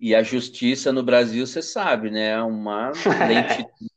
e 0.00 0.14
a 0.14 0.22
justiça 0.22 0.92
no 0.92 1.02
Brasil, 1.02 1.46
você 1.46 1.62
sabe, 1.62 2.10
né? 2.10 2.30
É 2.30 2.42
uma 2.42 2.90
lentidão. 3.28 3.91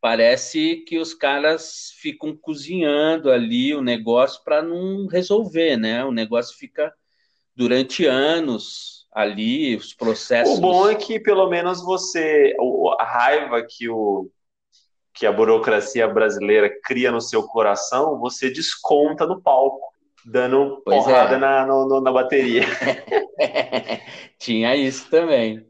Parece 0.00 0.76
que 0.86 0.98
os 0.98 1.12
caras 1.12 1.92
ficam 2.00 2.34
cozinhando 2.36 3.30
ali 3.30 3.74
o 3.74 3.82
negócio 3.82 4.42
para 4.42 4.62
não 4.62 5.06
resolver, 5.06 5.76
né? 5.76 6.04
O 6.04 6.12
negócio 6.12 6.56
fica 6.56 6.92
durante 7.54 8.06
anos 8.06 9.06
ali, 9.12 9.76
os 9.76 9.92
processos. 9.92 10.58
O 10.58 10.60
bom 10.60 10.88
é 10.88 10.94
que 10.94 11.20
pelo 11.20 11.48
menos 11.50 11.82
você, 11.84 12.54
a 12.98 13.04
raiva 13.04 13.62
que 13.68 13.88
o 13.88 14.30
que 15.12 15.26
a 15.26 15.32
burocracia 15.32 16.08
brasileira 16.08 16.70
cria 16.84 17.10
no 17.10 17.20
seu 17.20 17.42
coração, 17.42 18.18
você 18.18 18.48
desconta 18.48 19.26
no 19.26 19.42
palco, 19.42 19.92
dando 20.24 20.80
Pois 20.84 21.04
porrada 21.04 21.34
é. 21.34 21.38
na, 21.38 21.66
no- 21.66 22.00
na 22.00 22.12
bateria. 22.12 22.62
Tinha 24.38 24.74
isso 24.76 25.10
também. 25.10 25.66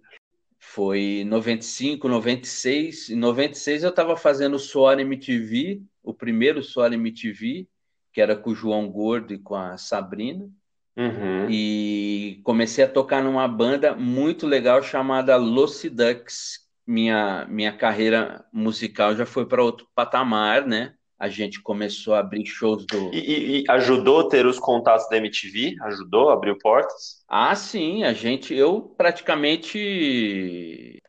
Foi 0.73 1.25
95, 1.27 2.07
96. 2.07 3.11
Em 3.11 3.17
96 3.17 3.83
eu 3.83 3.91
estava 3.91 4.17
fazendo 4.17 4.55
o 4.55 4.59
Soar 4.59 5.01
MTV, 5.01 5.83
o 6.01 6.15
primeiro 6.15 6.63
Soar 6.63 6.93
MTV, 6.93 7.67
que 8.13 8.21
era 8.21 8.37
com 8.37 8.51
o 8.51 8.55
João 8.55 8.89
Gordo 8.89 9.35
e 9.35 9.39
com 9.39 9.57
a 9.57 9.77
Sabrina. 9.77 10.49
Uhum. 10.97 11.51
E 11.51 12.41
comecei 12.45 12.85
a 12.85 12.89
tocar 12.89 13.21
numa 13.21 13.49
banda 13.49 13.97
muito 13.97 14.47
legal 14.47 14.81
chamada 14.81 15.37
Lucy 15.37 15.91
Ducks. 15.91 16.61
Minha, 16.87 17.47
minha 17.47 17.77
carreira 17.77 18.45
musical 18.53 19.17
já 19.17 19.27
foi 19.27 19.47
para 19.47 19.65
outro 19.65 19.89
patamar, 19.93 20.65
né? 20.65 20.95
A 21.21 21.29
gente 21.29 21.61
começou 21.63 22.15
a 22.15 22.21
abrir 22.21 22.47
shows 22.47 22.87
do. 22.87 23.11
E, 23.13 23.61
e- 23.61 23.65
ajudou 23.69 24.27
ter 24.27 24.47
os 24.47 24.59
contatos 24.59 25.07
da 25.11 25.19
MTV? 25.19 25.77
Ajudou, 25.83 26.31
abriu 26.31 26.57
portas? 26.59 27.21
Ah, 27.29 27.55
sim, 27.55 28.03
a 28.05 28.13
gente, 28.15 28.55
eu 28.55 28.81
praticamente 28.97 29.79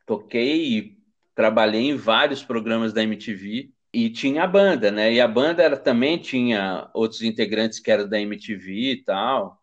toquei 0.06 0.78
e 0.78 0.98
trabalhei 1.34 1.84
em 1.90 1.96
vários 1.96 2.44
programas 2.44 2.92
da 2.92 3.02
MTV 3.04 3.72
e 3.94 4.10
tinha 4.10 4.44
a 4.44 4.48
banda, 4.48 4.92
né? 4.92 5.14
E 5.14 5.22
a 5.22 5.28
banda 5.30 5.64
era, 5.64 5.78
também 5.78 6.18
tinha 6.18 6.90
outros 6.94 7.22
integrantes 7.22 7.80
que 7.80 7.90
eram 7.90 8.08
da 8.10 8.20
MTV 8.20 8.92
e 8.92 9.04
tal. 9.04 9.61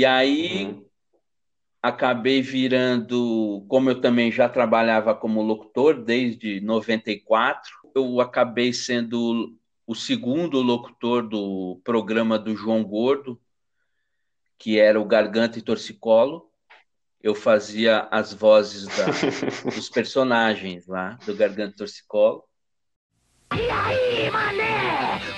E 0.00 0.06
aí 0.06 0.64
Uhum. 0.64 0.84
acabei 1.82 2.40
virando, 2.40 3.66
como 3.68 3.90
eu 3.90 4.00
também 4.00 4.32
já 4.32 4.48
trabalhava 4.48 5.14
como 5.14 5.42
locutor 5.42 6.02
desde 6.02 6.58
94, 6.62 7.70
eu 7.94 8.18
acabei 8.18 8.72
sendo 8.72 9.54
o 9.86 9.94
segundo 9.94 10.62
locutor 10.62 11.28
do 11.28 11.82
programa 11.84 12.38
do 12.38 12.56
João 12.56 12.82
Gordo, 12.82 13.38
que 14.58 14.78
era 14.80 14.98
o 14.98 15.04
Garganta 15.04 15.58
e 15.58 15.62
Torcicolo. 15.62 16.50
Eu 17.22 17.34
fazia 17.34 18.08
as 18.10 18.32
vozes 18.32 18.86
da- 18.86 19.04
dos 19.76 19.90
personagens 19.90 20.86
lá 20.86 21.18
do 21.26 21.36
Garganta 21.36 21.74
e 21.74 21.76
Torcicolo. 21.76 22.42
E 23.52 23.68
aí, 23.70 24.30
mané? 24.30 24.89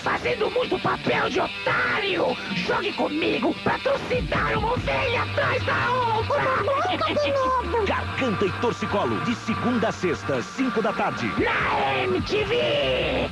Fazendo 0.02 0.50
muito 0.50 0.76
papel 0.80 1.30
de 1.30 1.40
otário! 1.40 2.35
Jogue 2.56 2.92
comigo 2.94 3.54
pra 3.62 3.78
trucidar 3.78 4.59
uma 4.59 4.73
ovelha 4.73 5.23
atrás 5.23 5.64
da 5.64 5.90
outra! 6.16 7.87
Garganta 7.87 8.44
e 8.44 8.61
Torcicolo, 8.61 9.21
de 9.21 9.35
segunda 9.37 9.90
a 9.90 9.92
sexta, 9.92 10.42
5 10.42 10.82
da 10.82 10.92
tarde. 10.92 11.26
Na 11.40 11.99
MTV! 12.04 13.30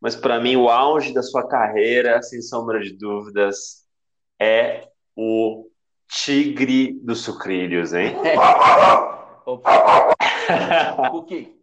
Mas 0.00 0.16
para 0.16 0.40
mim, 0.40 0.56
o 0.56 0.70
auge 0.70 1.12
da 1.12 1.22
sua 1.22 1.46
carreira, 1.46 2.22
sem 2.22 2.40
sombra 2.40 2.80
de 2.80 2.96
dúvidas, 2.96 3.84
é 4.40 4.88
o 5.14 5.66
Tigre 6.08 6.98
dos 7.02 7.20
Sucrilhos, 7.20 7.92
hein? 7.92 8.16
Opa, 9.44 10.14
Cookie, 11.10 11.54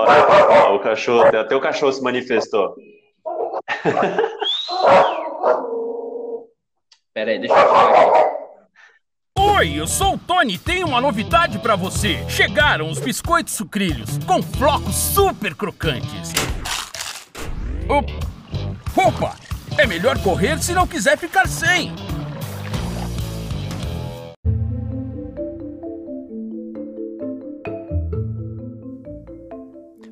Olha, 0.00 0.70
o 0.74 0.78
cachorro, 0.80 1.24
até 1.36 1.56
o 1.56 1.60
cachorro 1.60 1.92
se 1.92 2.00
manifestou. 2.02 2.74
peraí, 7.12 7.38
deixa 7.40 7.54
eu 7.54 7.66
tirar 7.66 7.90
aqui. 7.90 8.28
Oi, 9.40 9.72
eu 9.80 9.86
sou 9.88 10.14
o 10.14 10.18
Tony 10.18 10.54
e 10.54 10.58
tenho 10.58 10.86
uma 10.86 11.00
novidade 11.00 11.58
pra 11.58 11.74
você. 11.76 12.24
Chegaram 12.28 12.88
os 12.90 12.98
biscoitos 13.00 13.54
sucrilhos 13.54 14.18
com 14.26 14.40
flocos 14.42 14.94
super 14.94 15.54
crocantes. 15.54 16.32
Op- 17.88 18.12
Opa! 18.96 19.34
É 19.76 19.86
melhor 19.86 20.18
correr 20.22 20.58
se 20.62 20.72
não 20.72 20.86
quiser 20.86 21.16
ficar 21.18 21.46
sem. 21.48 21.92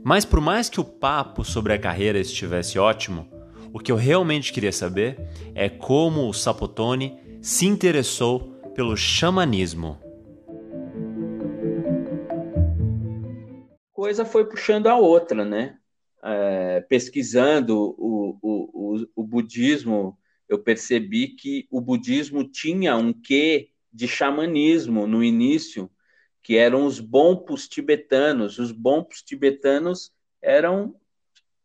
Mas 0.08 0.24
por 0.24 0.40
mais 0.40 0.68
que 0.68 0.80
o 0.80 0.84
papo 0.84 1.44
sobre 1.44 1.72
a 1.72 1.78
carreira 1.80 2.20
estivesse 2.20 2.78
ótimo, 2.78 3.28
o 3.72 3.80
que 3.80 3.90
eu 3.90 3.96
realmente 3.96 4.52
queria 4.52 4.70
saber 4.70 5.18
é 5.52 5.68
como 5.68 6.28
o 6.28 6.32
Sapotone 6.32 7.18
se 7.42 7.66
interessou 7.66 8.52
pelo 8.72 8.96
xamanismo. 8.96 9.98
coisa 13.92 14.24
foi 14.24 14.44
puxando 14.44 14.86
a 14.86 14.96
outra, 14.96 15.44
né? 15.44 15.76
É, 16.22 16.80
pesquisando 16.82 17.76
o, 17.76 18.38
o, 18.40 18.94
o, 18.94 19.06
o 19.16 19.24
budismo, 19.24 20.16
eu 20.48 20.60
percebi 20.60 21.34
que 21.34 21.66
o 21.68 21.80
budismo 21.80 22.48
tinha 22.48 22.96
um 22.96 23.12
quê 23.12 23.70
de 23.92 24.06
xamanismo 24.06 25.04
no 25.04 25.24
início, 25.24 25.90
que 26.46 26.56
eram 26.56 26.86
os 26.86 27.00
bonpos 27.00 27.66
tibetanos. 27.66 28.60
Os 28.60 28.70
bonpos 28.70 29.20
tibetanos 29.20 30.12
eram 30.40 30.94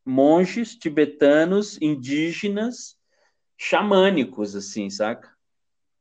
monges 0.03 0.75
tibetanos 0.75 1.79
indígenas 1.79 2.97
xamânicos, 3.55 4.55
assim, 4.55 4.89
saca? 4.89 5.31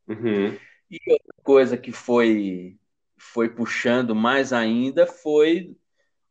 Uhum. 0.09 0.57
E 0.91 0.99
outra 1.13 1.35
coisa 1.43 1.77
que 1.77 1.93
foi, 1.93 2.79
foi 3.19 3.51
puxando 3.51 4.15
mais 4.15 4.51
ainda 4.51 5.07
foi 5.07 5.77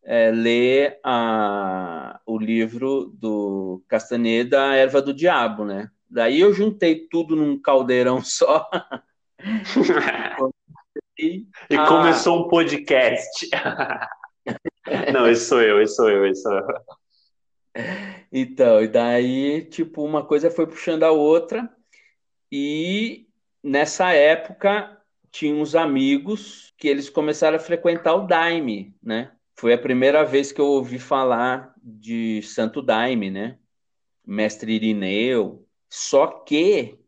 é, 0.04 0.32
ler 0.32 1.00
a, 1.04 2.20
o 2.26 2.36
livro 2.40 3.14
do 3.14 3.84
Castaneda, 3.88 4.72
A 4.72 4.76
Erva 4.76 5.04
do 5.04 5.14
Diabo, 5.14 5.66
né? 5.66 5.92
Daí 6.10 6.40
eu 6.40 6.52
juntei 6.52 7.08
tudo 7.12 7.36
num 7.36 7.62
caldeirão 7.62 8.24
só. 8.26 8.68
e 11.30 11.48
E 11.70 11.78
Ah. 11.78 11.88
começou 11.88 12.40
um 12.46 12.48
podcast. 12.48 13.50
Não, 15.14 15.30
esse 15.30 15.46
sou 15.46 15.62
eu, 15.62 15.82
esse 15.82 15.96
sou 15.96 16.10
eu, 16.10 16.26
esse 16.26 16.42
sou 16.42 16.54
eu. 16.54 16.68
Então, 18.32 18.82
e 18.84 18.88
daí, 18.88 19.64
tipo, 19.66 20.04
uma 20.04 20.26
coisa 20.26 20.50
foi 20.52 20.68
puxando 20.68 21.04
a 21.04 21.12
outra, 21.12 21.70
e 22.52 23.28
nessa 23.64 24.12
época 24.12 24.98
tinha 25.32 25.54
uns 25.54 25.76
amigos 25.76 26.74
que 26.78 26.88
eles 26.88 27.10
começaram 27.10 27.58
a 27.58 27.60
frequentar 27.60 28.16
o 28.16 28.26
Daime, 28.28 28.96
né? 29.02 29.32
Foi 29.56 29.74
a 29.74 29.78
primeira 29.78 30.24
vez 30.24 30.52
que 30.52 30.60
eu 30.62 30.66
ouvi 30.66 30.98
falar 30.98 31.74
de 31.84 32.42
Santo 32.42 32.82
Daime, 32.82 33.30
né? 33.30 33.58
Mestre 34.26 34.74
Irineu. 34.74 35.66
Só 35.90 36.28
que 36.28 36.99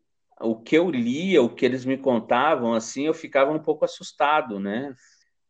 o 0.42 0.56
que 0.60 0.76
eu 0.76 0.90
lia, 0.90 1.42
o 1.42 1.48
que 1.54 1.64
eles 1.64 1.84
me 1.84 1.96
contavam, 1.96 2.74
assim, 2.74 3.06
eu 3.06 3.14
ficava 3.14 3.52
um 3.52 3.58
pouco 3.58 3.84
assustado, 3.84 4.58
né? 4.60 4.94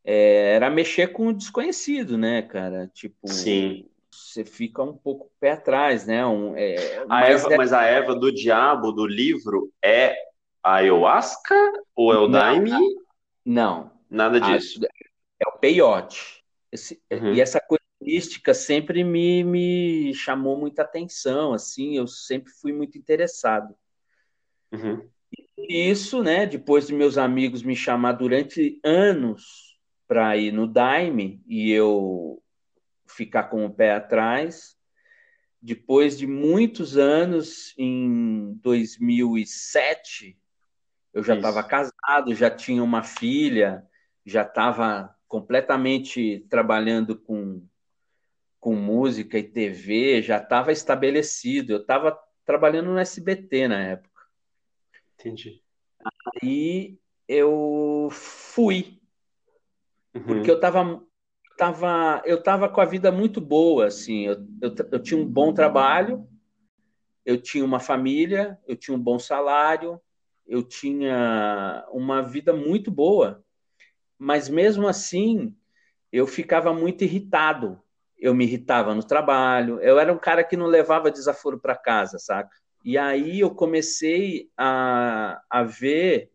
É, 0.05 0.55
era 0.57 0.71
mexer 0.71 1.09
com 1.09 1.29
o 1.29 1.33
desconhecido, 1.33 2.19
né, 2.19 2.43
cara? 2.43 2.89
Tipo, 2.95 3.29
Sim. 3.29 3.89
você 4.11 4.45
fica 4.45 4.83
um 4.83 4.97
pouco 4.97 5.31
pé 5.41 5.53
atrás, 5.53 6.07
né? 6.07 6.27
Um, 6.27 6.57
é, 6.57 6.77
A 7.09 7.21
mas 7.21 7.29
erva, 7.29 7.51
é- 7.51 7.57
mas 7.57 7.73
a 7.73 7.83
erva 7.85 8.15
do 8.15 8.33
diabo 8.33 8.93
do 8.93 9.07
livro 9.07 9.73
é 9.83 10.17
a 10.63 10.75
ayahuasca 10.77 11.55
ou 11.95 12.13
é 12.13 12.19
o 12.19 12.29
daime? 12.29 12.71
Não, 13.45 13.91
Nada 14.11 14.41
a- 14.41 14.57
disso. 14.57 14.81
é 15.41 15.49
o 15.49 15.59
peiote. 15.59 16.45
Esse- 16.71 17.03
Uhum. 17.13 17.35
E 17.35 17.41
essa 17.41 17.61
coisa 17.61 17.83
mística 18.01 18.55
sempre 18.55 19.05
me, 19.05 19.45
me 19.45 20.15
chamou 20.15 20.57
muita 20.59 20.83
atenção, 20.83 21.53
assim, 21.53 21.97
eu 21.97 22.07
sempre 22.07 22.53
fui 22.53 22.73
muito 22.73 22.99
interessado. 22.99 23.75
Uhum. 24.73 25.09
E 25.59 25.91
Isso, 25.91 26.23
né? 26.23 26.47
Depois 26.47 26.87
de 26.87 26.95
meus 26.95 27.19
amigos 27.19 27.63
me 27.63 27.77
chamar 27.77 28.13
durante 28.13 28.81
anos 28.85 29.79
para 30.09 30.37
ir 30.37 30.53
no 30.53 30.67
Daime 30.67 31.43
e 31.47 31.71
eu 31.71 32.43
ficar 33.07 33.45
com 33.45 33.65
o 33.65 33.73
pé 33.73 33.93
atrás. 33.93 34.77
Depois 35.61 36.19
de 36.19 36.27
muitos 36.27 36.99
anos, 36.99 37.75
em 37.79 38.59
2007, 38.63 40.37
eu 41.15 41.23
já 41.23 41.37
estava 41.37 41.63
casado, 41.63 42.35
já 42.35 42.51
tinha 42.51 42.83
uma 42.83 43.03
filha, 43.03 43.87
já 44.27 44.43
estava 44.43 45.15
completamente 45.29 46.45
trabalhando 46.51 47.17
com, 47.17 47.65
com 48.59 48.75
música 48.75 49.39
e 49.39 49.43
TV, 49.43 50.21
já 50.21 50.39
estava 50.39 50.73
estabelecido. 50.73 51.75
Eu 51.75 51.81
estava 51.81 52.19
trabalhando 52.45 52.91
no 52.91 52.99
SBT 52.99 53.69
na 53.69 53.81
época. 53.81 54.12
Entendi. 55.23 55.63
Aí 56.43 56.99
eu 57.29 58.09
fui, 58.11 59.01
Uhum. 60.15 60.25
porque 60.25 60.51
eu 60.51 60.57
estava 60.57 61.03
tava, 61.57 62.23
eu 62.25 62.43
tava 62.43 62.69
com 62.69 62.81
a 62.81 62.85
vida 62.85 63.13
muito 63.13 63.41
boa, 63.41 63.87
assim, 63.87 64.27
eu, 64.27 64.35
eu, 64.61 64.75
eu 64.91 65.01
tinha 65.01 65.21
um 65.21 65.25
bom 65.25 65.53
trabalho, 65.55 66.27
eu 67.25 67.41
tinha 67.41 67.65
uma 67.65 67.79
família, 67.79 68.59
eu 68.67 68.75
tinha 68.75 68.97
um 68.97 69.01
bom 69.01 69.19
salário, 69.19 70.01
eu 70.47 70.63
tinha 70.63 71.87
uma 71.93 72.21
vida 72.21 72.53
muito 72.53 72.91
boa, 72.91 73.45
mas 74.19 74.49
mesmo 74.49 74.89
assim 74.89 75.57
eu 76.11 76.27
ficava 76.27 76.75
muito 76.75 77.05
irritado. 77.05 77.81
Eu 78.19 78.35
me 78.35 78.45
irritava 78.45 78.95
no 78.95 79.03
trabalho, 79.03 79.81
eu 79.81 79.99
era 79.99 80.13
um 80.13 80.19
cara 80.19 80.45
que 80.45 80.57
não 80.57 80.67
levava 80.67 81.11
desaforo 81.11 81.59
para 81.59 81.75
casa, 81.75 82.19
saca? 82.19 82.57
E 82.85 82.99
aí 82.99 83.41
eu 83.41 83.55
comecei 83.55 84.51
a, 84.57 85.43
a 85.49 85.63
ver 85.63 86.31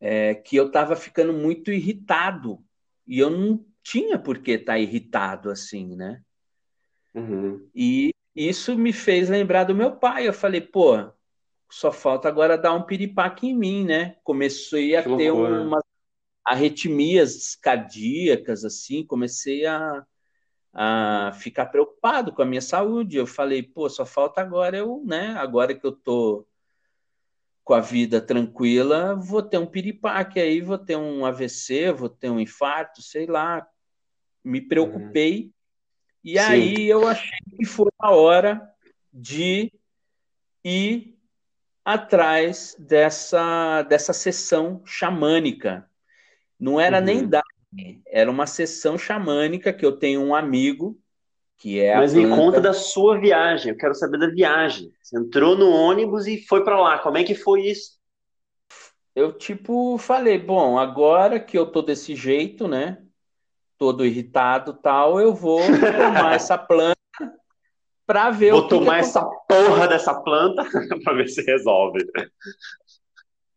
é, 0.00 0.34
que 0.34 0.56
eu 0.56 0.68
estava 0.68 0.94
ficando 0.94 1.32
muito 1.32 1.72
irritado 1.72 2.62
e 3.06 3.18
eu 3.18 3.30
não 3.30 3.64
tinha 3.82 4.18
por 4.18 4.38
que 4.38 4.52
estar 4.52 4.78
irritado 4.78 5.50
assim, 5.50 5.94
né? 5.96 6.22
Uhum. 7.14 7.68
E 7.74 8.10
isso 8.34 8.76
me 8.76 8.92
fez 8.92 9.28
lembrar 9.28 9.64
do 9.64 9.74
meu 9.74 9.92
pai. 9.96 10.26
Eu 10.26 10.32
falei, 10.32 10.60
pô, 10.60 11.10
só 11.70 11.92
falta 11.92 12.28
agora 12.28 12.58
dar 12.58 12.72
um 12.72 12.82
piripaque 12.82 13.48
em 13.48 13.56
mim, 13.56 13.84
né? 13.84 14.16
Comecei 14.24 14.96
a 14.96 15.02
Que 15.02 15.16
ter 15.16 15.30
loucura. 15.30 15.62
umas 15.62 15.84
arritmias 16.44 17.56
cardíacas, 17.56 18.64
assim, 18.64 19.04
comecei 19.04 19.64
a, 19.64 20.04
a 20.74 21.30
ficar 21.34 21.66
preocupado 21.66 22.32
com 22.32 22.42
a 22.42 22.46
minha 22.46 22.60
saúde. 22.60 23.16
Eu 23.16 23.26
falei, 23.26 23.62
pô, 23.62 23.88
só 23.88 24.04
falta 24.04 24.40
agora 24.40 24.76
eu, 24.76 25.02
né? 25.06 25.34
Agora 25.38 25.74
que 25.74 25.86
eu 25.86 25.92
tô 25.92 26.46
com 27.62 27.72
a 27.72 27.80
vida 27.80 28.20
tranquila, 28.20 29.14
vou 29.14 29.42
ter 29.42 29.56
um 29.56 29.64
piripaque 29.66 30.38
aí, 30.38 30.60
vou 30.60 30.76
ter 30.76 30.96
um 30.96 31.24
AVC, 31.24 31.92
vou 31.92 32.10
ter 32.10 32.28
um 32.28 32.38
infarto, 32.38 33.00
sei 33.00 33.26
lá. 33.26 33.66
Me 34.44 34.60
preocupei. 34.60 35.50
E 36.22 36.38
Sim. 36.38 36.42
aí 36.44 36.74
eu 36.88 37.08
achei 37.08 37.38
que 37.56 37.64
foi 37.64 37.90
a 37.98 38.10
hora 38.10 38.68
de 39.12 39.72
ir 40.62 41.16
atrás 41.84 42.74
dessa, 42.78 43.82
dessa 43.82 44.12
sessão 44.12 44.82
xamânica. 44.84 45.88
Não 46.58 46.80
era 46.80 46.98
Uhum. 46.98 47.04
nem 47.04 47.28
Daime, 47.28 47.44
era 48.06 48.30
uma 48.30 48.46
sessão 48.46 48.96
xamânica 48.98 49.72
que 49.72 49.84
eu 49.84 49.92
tenho 49.92 50.20
um 50.22 50.34
amigo 50.34 50.98
que 51.56 51.80
é 51.80 51.96
Mas 51.96 52.12
me 52.12 52.22
planta- 52.26 52.42
conta 52.42 52.60
da 52.60 52.72
sua 52.72 53.18
viagem. 53.18 53.72
Eu 53.72 53.76
quero 53.78 53.94
saber 53.94 54.18
da 54.18 54.28
viagem. 54.28 54.92
Você 55.02 55.18
entrou 55.18 55.56
no 55.56 55.70
ônibus 55.70 56.26
e 56.26 56.44
foi 56.46 56.64
pra 56.64 56.80
lá. 56.80 56.98
Como 56.98 57.16
é 57.16 57.24
que 57.24 57.34
foi 57.34 57.62
isso? 57.66 57.98
eu 59.14 59.32
tipo 59.32 59.96
falei, 59.96 60.38
bom, 60.38 60.76
agora 60.76 61.38
que 61.38 61.56
eu 61.56 61.66
tô 61.66 61.80
desse 61.80 62.16
jeito, 62.16 62.66
né? 62.66 63.00
Todo 63.78 64.04
irritado, 64.04 64.74
tal, 64.74 65.20
eu 65.20 65.32
vou 65.32 65.60
tomar 65.60 66.34
essa 66.34 66.58
planta 66.58 66.94
para 68.06 68.30
ver 68.30 68.50
Vou 68.52 68.60
o 68.60 68.62
que 68.64 68.68
que 68.70 68.78
tomar 68.80 68.98
essa 68.98 69.24
porra 69.24 69.88
dessa 69.88 70.14
planta 70.20 70.64
pra 71.04 71.14
ver 71.14 71.28
se 71.28 71.42
resolve. 71.42 72.04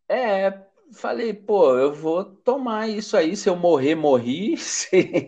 É, 0.08 0.67
falei, 0.94 1.34
pô, 1.34 1.78
eu 1.78 1.94
vou 1.94 2.24
tomar 2.24 2.88
isso 2.90 3.16
aí, 3.18 3.36
se 3.36 3.50
eu 3.50 3.56
morrer, 3.56 3.96
morri, 3.96 4.56
se, 4.58 5.26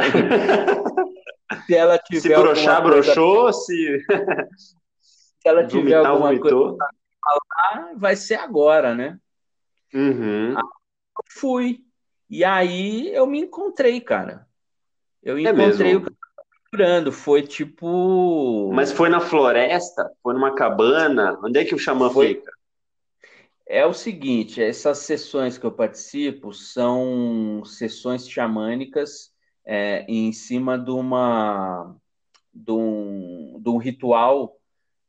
se 1.65 1.76
ela 1.76 1.98
tiver 1.98 2.22
Se 2.22 2.30
broxar, 2.30 2.82
coisa, 2.82 3.02
broxou. 3.13 3.54
Se 3.54 4.06
se 5.41 5.48
ela 5.48 5.65
tiver 5.65 5.80
vomitar, 6.02 6.06
alguma 6.12 6.39
coisa, 6.39 6.56
vomitou. 6.56 6.78
lá, 6.78 7.91
vai 7.95 8.15
ser 8.15 8.36
agora, 8.36 8.93
né? 8.93 9.17
Uhum. 9.93 10.54
Eu 10.54 11.24
fui. 11.30 11.80
E 12.30 12.43
aí 12.43 13.13
eu 13.13 13.26
me 13.26 13.39
encontrei, 13.39 14.00
cara. 14.02 14.48
Eu 15.24 15.38
É 15.38 15.41
encontrei 15.41 15.95
o 15.95 16.02
mesmo. 16.02 16.06
tava 16.06 16.45
procurando. 16.69 17.12
Foi 17.12 17.41
tipo. 17.41 18.72
Mas 18.74 18.91
foi 18.91 19.10
na 19.10 19.19
floresta? 19.19 20.12
Foi 20.22 20.34
numa 20.34 20.54
cabana? 20.54 21.39
Onde 21.43 21.60
é 21.60 21.65
que 21.65 21.74
o 21.74 21.80
xamã 21.80 22.10
Foi- 22.10 22.36
fica? 22.36 22.52
É 23.71 23.86
o 23.86 23.93
seguinte, 23.93 24.60
essas 24.63 24.97
sessões 24.97 25.55
que 25.60 25.63
eu 25.63 25.71
participo 25.71 26.51
são 26.51 27.63
sessões 27.63 28.27
xamânicas 28.27 29.32
é, 29.63 30.03
em 30.10 30.34
cima 30.34 30.75
de 30.75 30.89
uma 30.89 31.95
de 32.51 32.71
um, 32.71 33.62
de 33.62 33.69
um 33.69 33.77
ritual 33.77 34.58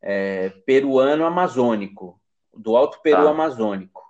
é, 0.03 0.51
peruano 0.67 1.25
amazônico, 1.25 2.21
do 2.55 2.77
Alto 2.77 3.01
Peru 3.01 3.23
Tá. 3.23 3.31
Amazônico. 3.31 4.03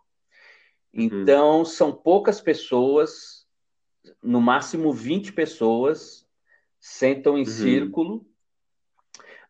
Uhum. 0.92 1.04
Então, 1.04 1.64
são 1.64 1.92
poucas 1.92 2.40
pessoas, 2.40 3.46
no 4.20 4.40
máximo 4.40 4.92
20 4.92 5.32
pessoas, 5.32 6.26
sentam 6.80 7.38
em 7.38 7.42
Uhum. 7.42 7.46
círculo. 7.46 8.26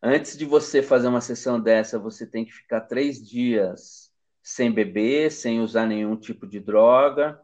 Antes 0.01 0.37
de 0.37 0.45
você 0.45 0.83
fazer 0.83 1.07
uma 1.07 1.21
sessão 1.21 1.59
dessa, 1.59 1.97
você 1.97 2.27
tem 2.27 2.45
que 2.45 2.51
ficar 2.51 2.81
três 2.81 3.19
dias 3.19 4.10
sem 4.41 4.71
beber, 4.71 5.31
sem 5.31 5.59
usar 5.59 5.85
nenhum 5.85 6.15
tipo 6.15 6.47
de 6.47 6.59
droga, 6.59 7.39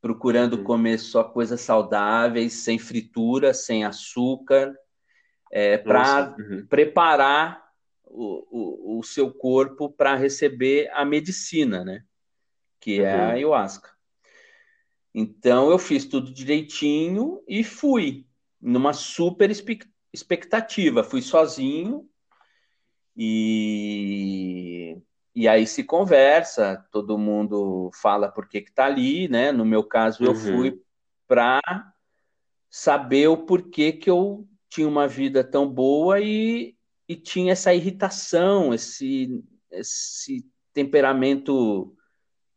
procurando 0.00 0.58
Uhum. 0.58 0.64
comer 0.64 0.98
só 0.98 1.24
coisas 1.24 1.60
saudáveis, 1.60 2.52
sem 2.52 2.78
fritura, 2.78 3.52
sem 3.52 3.84
açúcar, 3.84 4.76
é, 5.50 5.78
para 5.78 6.36
uhum. 6.38 6.66
preparar 6.66 7.64
o, 8.04 8.96
o, 8.96 8.98
o 8.98 9.02
seu 9.02 9.32
corpo 9.32 9.90
para 9.90 10.14
receber 10.14 10.88
a 10.92 11.04
medicina, 11.04 11.84
né? 11.84 12.04
Que 12.80 13.00
é 13.00 13.12
a 13.12 13.24
Uhum. 13.24 13.30
ayahuasca. 13.30 13.90
Então 15.14 15.70
eu 15.70 15.78
fiz 15.78 16.04
tudo 16.04 16.32
direitinho 16.32 17.42
e 17.48 17.64
fui 17.64 18.26
numa 18.60 18.92
super 18.92 19.50
expectativa. 20.12 21.02
Fui 21.02 21.22
sozinho 21.22 22.06
e, 23.16 24.98
e 25.36 25.46
aí 25.46 25.66
se 25.66 25.84
conversa, 25.84 26.82
todo 26.90 27.18
mundo 27.18 27.90
fala 27.92 28.26
por 28.32 28.48
que 28.48 28.62
que 28.62 28.72
tá 28.72 28.86
ali, 28.86 29.28
né? 29.28 29.52
No 29.52 29.66
meu 29.66 29.84
caso 29.84 30.24
eu 30.24 30.30
Uhum. 30.30 30.34
fui 30.34 30.80
para 31.28 31.60
saber 32.70 33.28
o 33.28 33.36
porquê 33.44 33.92
que 33.92 34.08
eu 34.08 34.48
tinha 34.70 34.88
uma 34.88 35.06
vida 35.06 35.44
tão 35.44 35.68
boa 35.68 36.18
e, 36.20 36.74
e 37.06 37.14
tinha 37.14 37.52
essa 37.52 37.74
irritação, 37.74 38.72
esse, 38.72 39.44
esse 39.70 40.42
temperamento 40.72 41.94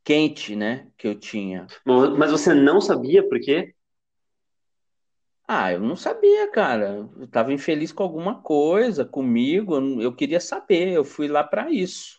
quente, 0.03 0.55
né, 0.55 0.87
que 0.97 1.07
eu 1.07 1.15
tinha. 1.19 1.67
Mas 1.85 2.31
você 2.31 2.53
não 2.53 2.79
sabia 2.79 3.27
por 3.27 3.39
quê? 3.41 3.75
Ah, 5.47 5.73
eu 5.73 5.79
não 5.79 5.95
sabia, 5.95 6.49
cara. 6.51 7.09
Eu 7.17 7.25
estava 7.25 7.51
infeliz 7.51 7.91
com 7.91 8.03
alguma 8.03 8.41
coisa, 8.41 9.03
comigo. 9.03 9.75
eu 9.75 10.01
Eu 10.01 10.15
queria 10.15 10.39
saber. 10.39 10.93
Eu 10.93 11.03
fui 11.03 11.27
lá 11.27 11.43
para 11.43 11.71
isso, 11.71 12.18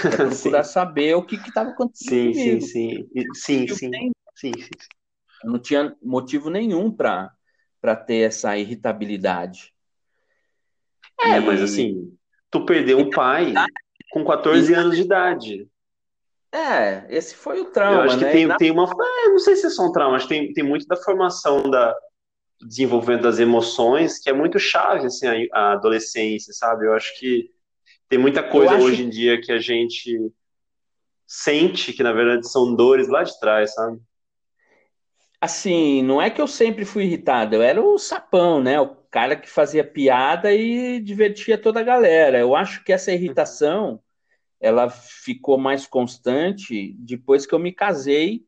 para 0.00 0.12
procurar 0.22 0.64
Sim, 0.64 0.64
saber 0.64 1.14
o 1.16 1.24
que 1.24 1.36
estava 1.36 1.70
acontecendo 1.70 2.20
sim, 2.20 2.34
sim, 2.34 2.60
comigo. 2.60 2.60
sim. 2.60 3.08
Sim, 3.34 3.68
sim, 3.68 4.12
sim, 4.34 4.52
sim. 4.62 4.76
Eu 5.42 5.50
não 5.52 5.58
tinha 5.60 5.96
motivo 6.02 6.50
nenhum 6.50 6.90
para 6.90 7.30
ter 8.06 8.26
essa 8.28 8.56
irritabilidade. 8.58 9.72
É, 11.20 11.40
mas 11.40 11.60
E 11.60 11.62
assim, 11.62 12.16
tu 12.50 12.64
perdeu 12.66 12.98
um 12.98 13.12
pai 13.12 13.54
com 14.10 14.24
14 14.24 14.74
anos 14.74 14.96
de 14.96 15.02
idade. 15.02 15.68
é, 16.54 17.06
esse 17.08 17.34
foi 17.34 17.60
o 17.60 17.64
Eu 17.64 17.72
trauma, 17.72 18.02
acho 18.02 18.18
que 18.18 18.24
né? 18.24 18.32
Tem, 18.32 18.46
na- 18.46 18.56
tem 18.56 18.70
uma. 18.70 18.84
é, 18.84 19.28
não 19.28 19.38
sei 19.38 19.56
se 19.56 19.66
é 19.66 19.70
só 19.70 19.86
um 19.86 19.92
trauma, 19.92 20.16
acho 20.16 20.28
que 20.28 20.34
tem, 20.34 20.52
tem 20.52 20.64
muito 20.64 20.86
da 20.86 20.96
formação 20.96 21.62
da 21.70 21.94
desenvolvimento 22.62 23.22
das 23.22 23.38
emoções, 23.40 24.18
que 24.18 24.30
é 24.30 24.32
muito 24.32 24.58
chave, 24.58 25.06
assim, 25.06 25.26
a, 25.28 25.34
a 25.58 25.72
adolescência, 25.74 26.52
sabe? 26.54 26.86
Eu 26.86 26.94
acho 26.94 27.18
que 27.18 27.50
tem 28.12 28.18
muita 28.18 28.42
coisa 28.42 28.74
acho- 28.74 28.84
hoje 28.84 29.02
em 29.04 29.08
dia 29.08 29.40
que 29.40 29.50
a 29.50 29.58
gente 29.58 30.30
sente 31.26 31.94
que, 31.94 32.02
na 32.02 32.12
verdade, 32.12 32.46
são 32.46 32.76
dores 32.76 33.08
lá 33.08 33.22
de 33.22 33.40
trás, 33.40 33.72
sabe? 33.72 33.98
Assim, 35.40 36.02
não 36.02 36.20
é 36.20 36.28
que 36.28 36.38
eu 36.38 36.46
sempre 36.46 36.84
fui 36.84 37.04
irritado, 37.04 37.54
eu 37.54 37.62
era 37.62 37.80
o 37.82 37.96
sapão, 37.96 38.62
né? 38.62 38.78
O 38.78 38.94
cara 39.10 39.34
que 39.34 39.48
fazia 39.48 39.82
piada 39.82 40.52
e 40.52 41.00
divertia 41.00 41.56
toda 41.56 41.80
a 41.80 41.82
galera. 41.82 42.38
Eu 42.38 42.54
acho 42.54 42.84
que 42.84 42.92
essa 42.92 43.10
irritação, 43.10 43.98
ela 44.60 44.90
ficou 44.90 45.56
mais 45.56 45.86
constante 45.86 46.94
depois 46.98 47.46
que 47.46 47.54
eu 47.54 47.58
me 47.58 47.72
casei, 47.72 48.44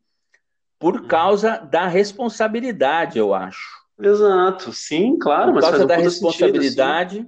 por 0.78 1.06
causa 1.06 1.56
da 1.56 1.86
responsabilidade, 1.86 3.18
eu 3.18 3.32
acho. 3.32 3.82
Exato, 3.98 4.74
sim, 4.74 5.18
claro, 5.18 5.46
Por 5.46 5.54
mas 5.54 5.64
causa 5.64 5.86
da 5.86 5.94
puta 5.94 6.10
sentido, 6.10 6.10
responsabilidade 6.10 7.26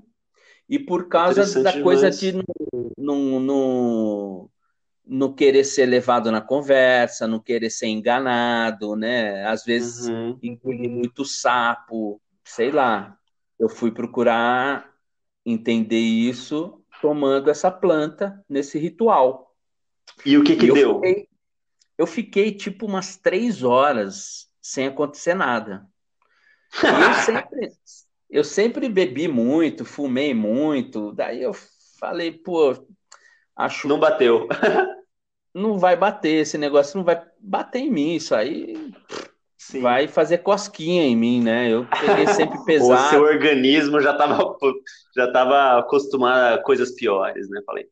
e 0.69 0.79
por 0.79 1.09
causa 1.09 1.63
da 1.63 1.73
coisa 1.83 2.11
demais. 2.11 2.21
de 2.21 2.33
não, 2.33 2.45
não, 2.99 3.41
não, 3.41 4.51
não 5.07 5.33
querer 5.33 5.65
ser 5.65 5.87
levado 5.87 6.31
na 6.33 6.41
conversa, 6.41 7.27
não 7.27 7.39
querer 7.39 7.71
ser 7.71 7.87
enganado, 7.87 8.97
né? 8.97 9.45
Às 9.47 9.65
vezes 9.65 10.09
Uhum. 10.09 10.39
engolir 10.43 10.91
muito 10.91 11.25
sapo, 11.25 12.21
sei 12.45 12.71
lá. 12.71 13.17
Eu 13.59 13.69
fui 13.69 13.91
procurar 13.91 14.93
entender 15.45 15.99
isso 15.99 16.83
tomando 17.01 17.51
essa 17.51 17.71
planta 17.71 18.45
nesse 18.49 18.79
ritual. 18.79 19.55
E 20.25 20.37
o 20.37 20.43
que 20.45 20.57
que 20.57 20.67
eu 20.67 20.75
deu? 20.75 20.95
fiquei, 20.97 21.29
eu 21.97 22.07
fiquei 22.07 22.53
tipo 22.53 22.87
umas 22.87 23.17
três 23.17 23.63
horas 23.63 24.51
sem 24.61 24.89
acontecer 24.89 25.35
nada. 25.35 25.87
E 26.83 27.03
eu 27.03 27.15
sempre, 27.15 27.73
eu 28.31 28.45
sempre 28.45 28.89
bebi 28.89 29.29
muito, 29.29 29.85
fumei 29.85 30.35
muito. 30.35 31.13
Daí 31.13 31.43
eu 31.43 31.53
falei, 31.99 32.33
pô, 32.33 32.75
acho 33.57 33.89
Não 33.89 33.99
bateu. 33.99 34.49
não 35.55 35.79
vai 35.79 35.97
bater, 35.97 36.43
esse 36.43 36.59
negócio 36.59 36.99
não 36.99 37.05
vai 37.05 37.23
bater 37.41 37.79
em 37.81 37.91
mim, 37.91 38.15
isso 38.15 38.35
aí 38.35 38.75
Sim. 39.57 39.81
vai 39.81 40.07
fazer 40.07 40.39
cosquinha 40.39 41.03
em 41.05 41.17
mim, 41.17 41.43
né? 41.43 41.73
Eu 41.73 41.87
peguei 41.87 42.27
sempre 42.27 42.59
O 42.61 42.63
seu 42.65 42.67
pesado. 42.67 43.23
organismo 43.25 44.01
já 44.01 44.13
estava 44.13 44.57
já 45.17 45.33
tava 45.33 45.79
acostumado 45.81 46.59
a 46.61 46.63
coisas 46.63 46.93
piores, 46.95 47.49
né? 47.49 47.61
Falei. 47.65 47.89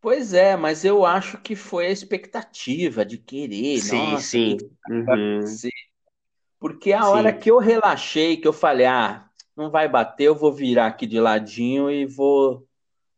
Pois 0.00 0.34
é, 0.34 0.56
mas 0.56 0.84
eu 0.84 1.04
acho 1.06 1.38
que 1.38 1.54
foi 1.54 1.86
a 1.86 1.90
expectativa 1.90 3.04
de 3.04 3.18
querer, 3.18 3.78
Sim, 3.80 3.96
nossa, 3.98 4.22
sim. 4.22 4.56
que 4.56 4.70
Uhum. 4.90 5.44
Porque 6.58 6.92
a 6.92 7.02
Sim. 7.02 7.08
hora 7.08 7.32
que 7.32 7.50
eu 7.50 7.58
relaxei, 7.58 8.36
que 8.36 8.46
eu 8.46 8.52
falei, 8.52 8.86
ah, 8.86 9.28
não 9.56 9.70
vai 9.70 9.88
bater, 9.88 10.24
eu 10.24 10.34
vou 10.34 10.52
virar 10.52 10.86
aqui 10.86 11.06
de 11.06 11.20
ladinho 11.20 11.90
e 11.90 12.06
vou, 12.06 12.66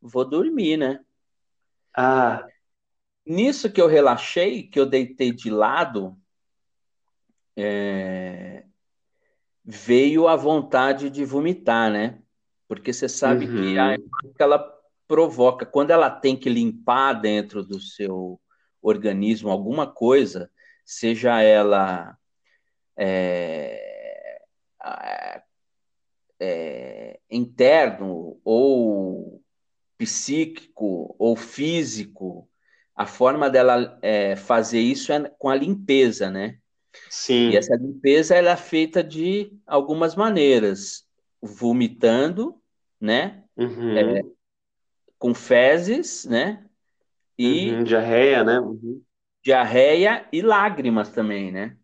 vou 0.01 0.25
dormir, 0.25 0.77
né? 0.77 1.01
Ah, 1.97 2.47
Nisso 3.27 3.73
que 3.73 3.81
eu 3.81 3.87
relaxei, 3.87 4.65
que 4.69 4.79
eu 4.79 4.85
deitei 4.87 5.33
de 5.33 5.51
lado, 5.51 6.17
é, 7.57 8.65
veio 9.65 10.29
a 10.29 10.37
vontade 10.37 11.09
de 11.09 11.25
vomitar, 11.25 11.91
né? 11.91 12.21
Porque 12.69 12.93
você 12.93 13.09
sabe 13.09 13.47
que 13.47 13.79
a 13.79 13.93
Uhum. 13.93 14.35
ela 14.39 14.75
provoca, 15.07 15.65
quando 15.65 15.91
ela 15.91 16.11
tem 16.11 16.37
que 16.37 16.49
limpar 16.51 17.15
dentro 17.15 17.63
do 17.65 17.81
seu 17.81 18.41
organismo 18.83 19.51
alguma 19.51 19.87
coisa, 19.87 20.51
seja 20.85 21.41
ela 21.41 22.17
é, 22.97 24.41
é, 26.41 27.15
é, 27.15 27.21
interno 27.31 28.41
ou 28.45 29.43
psíquico 29.99 31.15
ou 31.19 31.37
físico, 31.37 32.49
a 32.95 33.07
forma 33.07 33.51
dela 33.51 33.99
é, 34.03 34.37
fazer 34.37 34.81
isso 34.81 35.13
é 35.13 35.29
com 35.39 35.49
a 35.49 35.55
limpeza, 35.55 36.31
né? 36.31 36.59
sim. 37.11 37.51
E 37.51 37.57
essa 37.57 37.77
limpeza 37.77 38.35
ela 38.35 38.51
é 38.51 38.57
feita 38.57 39.03
de 39.03 39.53
algumas 39.67 40.15
maneiras, 40.15 41.07
vomitando, 41.41 42.61
né? 43.01 43.45
Uhum. 43.57 44.35
Com 45.19 45.35
fezes, 45.35 46.25
né? 46.25 46.65
E 47.39 47.73
Uhum. 47.73 47.85
Diarreia, 47.85 48.45
né? 48.45 48.61
Uhum. 48.61 49.03
diarreia 49.43 50.27
e 50.33 50.41
lágrimas 50.41 51.11
também, 51.11 51.53
né? 51.53 51.77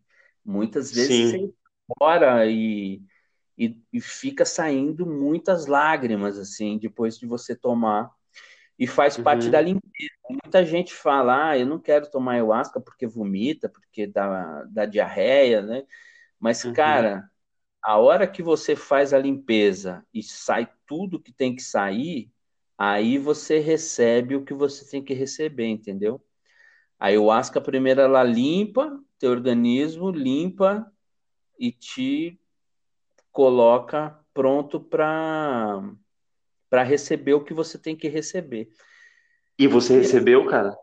Muitas 0.45 0.93
vezes 0.93 1.31
Sim. 1.31 1.31
você 1.31 1.55
chora 1.99 2.47
e, 2.47 3.03
e, 3.61 3.77
e 3.93 4.01
fica 4.01 4.47
saindo 4.47 5.07
muitas 5.07 5.67
lágrimas, 5.67 6.39
assim, 6.39 6.79
depois 6.79 7.19
de 7.19 7.27
você 7.27 7.57
tomar. 7.57 8.11
E 8.79 8.87
faz 8.87 9.17
parte 9.19 9.49
Uhum. 9.49 9.51
da 9.51 9.61
limpeza. 9.61 10.11
Muita 10.31 10.65
gente 10.65 10.95
fala, 10.95 11.51
ah, 11.51 11.59
eu 11.59 11.67
não 11.67 11.79
quero 11.81 12.11
tomar 12.11 12.33
ayahuasca 12.35 12.81
porque 12.81 13.07
vomita, 13.07 13.69
porque 13.69 14.07
dá, 14.07 14.65
dá 14.65 14.87
diarreia, 14.87 15.63
né? 15.63 15.85
Mas, 16.41 16.65
Uhum. 16.65 16.75
cara, 16.75 17.31
a 17.83 17.99
hora 17.99 18.27
que 18.29 18.43
você 18.43 18.77
faz 18.77 19.15
a 19.15 19.19
limpeza 19.19 20.07
e 20.15 20.23
sai 20.23 20.71
tudo 20.87 21.21
que 21.21 21.33
tem 21.33 21.55
que 21.57 21.63
sair, 21.63 22.31
aí 22.79 23.19
você 23.19 23.59
recebe 23.61 24.37
o 24.37 24.45
que 24.45 24.55
você 24.55 24.89
tem 24.91 25.05
que 25.05 25.15
receber, 25.15 25.67
entendeu? 25.69 26.23
A 26.99 27.07
ayahuasca, 27.07 27.61
primeiro, 27.61 28.01
ela 28.01 28.23
limpa 28.23 29.03
teu 29.19 29.31
organismo, 29.31 30.11
limpa 30.11 30.93
e 31.59 31.73
te 31.73 32.41
coloca 33.33 34.19
pronto 34.33 34.81
para 34.81 35.83
para 36.69 36.85
receber 36.85 37.35
o 37.35 37.43
que 37.43 37.53
você 37.53 37.77
tem 37.77 37.97
que 37.97 38.09
receber. 38.09 38.71
E 39.59 39.67
você 39.67 39.99
recebeu, 39.99 40.47
cara? 40.47 40.77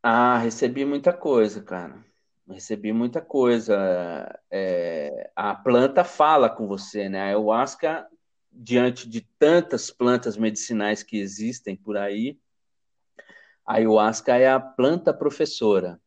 Ah, 0.00 0.38
recebi 0.38 0.84
muita 0.84 1.12
coisa, 1.12 1.60
cara. 1.60 2.04
Recebi 2.48 2.92
muita 2.92 3.20
coisa. 3.20 4.40
É, 4.50 5.30
a 5.34 5.54
planta 5.54 6.04
fala 6.04 6.48
com 6.48 6.68
você, 6.68 7.08
né? 7.08 7.20
A 7.20 7.24
ayahuasca, 7.24 8.06
diante 8.52 9.08
de 9.08 9.22
tantas 9.38 9.90
plantas 9.90 10.36
medicinais 10.36 11.02
que 11.02 11.18
existem 11.18 11.74
por 11.74 11.96
aí, 11.96 12.38
a 13.66 13.74
ayahuasca 13.74 14.36
é 14.36 14.48
a 14.48 14.60
planta 14.60 15.12
professora. 15.12 16.00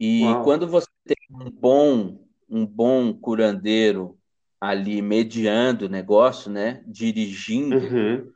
E 0.00 0.24
Uau. 0.24 0.42
quando 0.42 0.66
você 0.66 0.88
tem 1.04 1.16
um 1.30 1.50
bom, 1.50 2.26
um 2.48 2.66
bom 2.66 3.12
curandeiro 3.12 4.19
ali 4.60 5.00
mediando 5.00 5.86
o 5.86 5.88
negócio, 5.88 6.50
né? 6.50 6.84
Dirigindo, 6.86 7.76
uhum. 7.76 8.32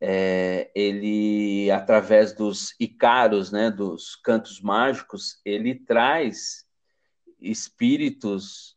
é, 0.00 0.70
ele, 0.74 1.70
através 1.70 2.32
dos 2.32 2.74
icaros, 2.78 3.50
né? 3.50 3.70
Dos 3.70 4.14
cantos 4.16 4.60
mágicos, 4.60 5.40
ele 5.44 5.74
traz 5.74 6.64
espíritos 7.40 8.76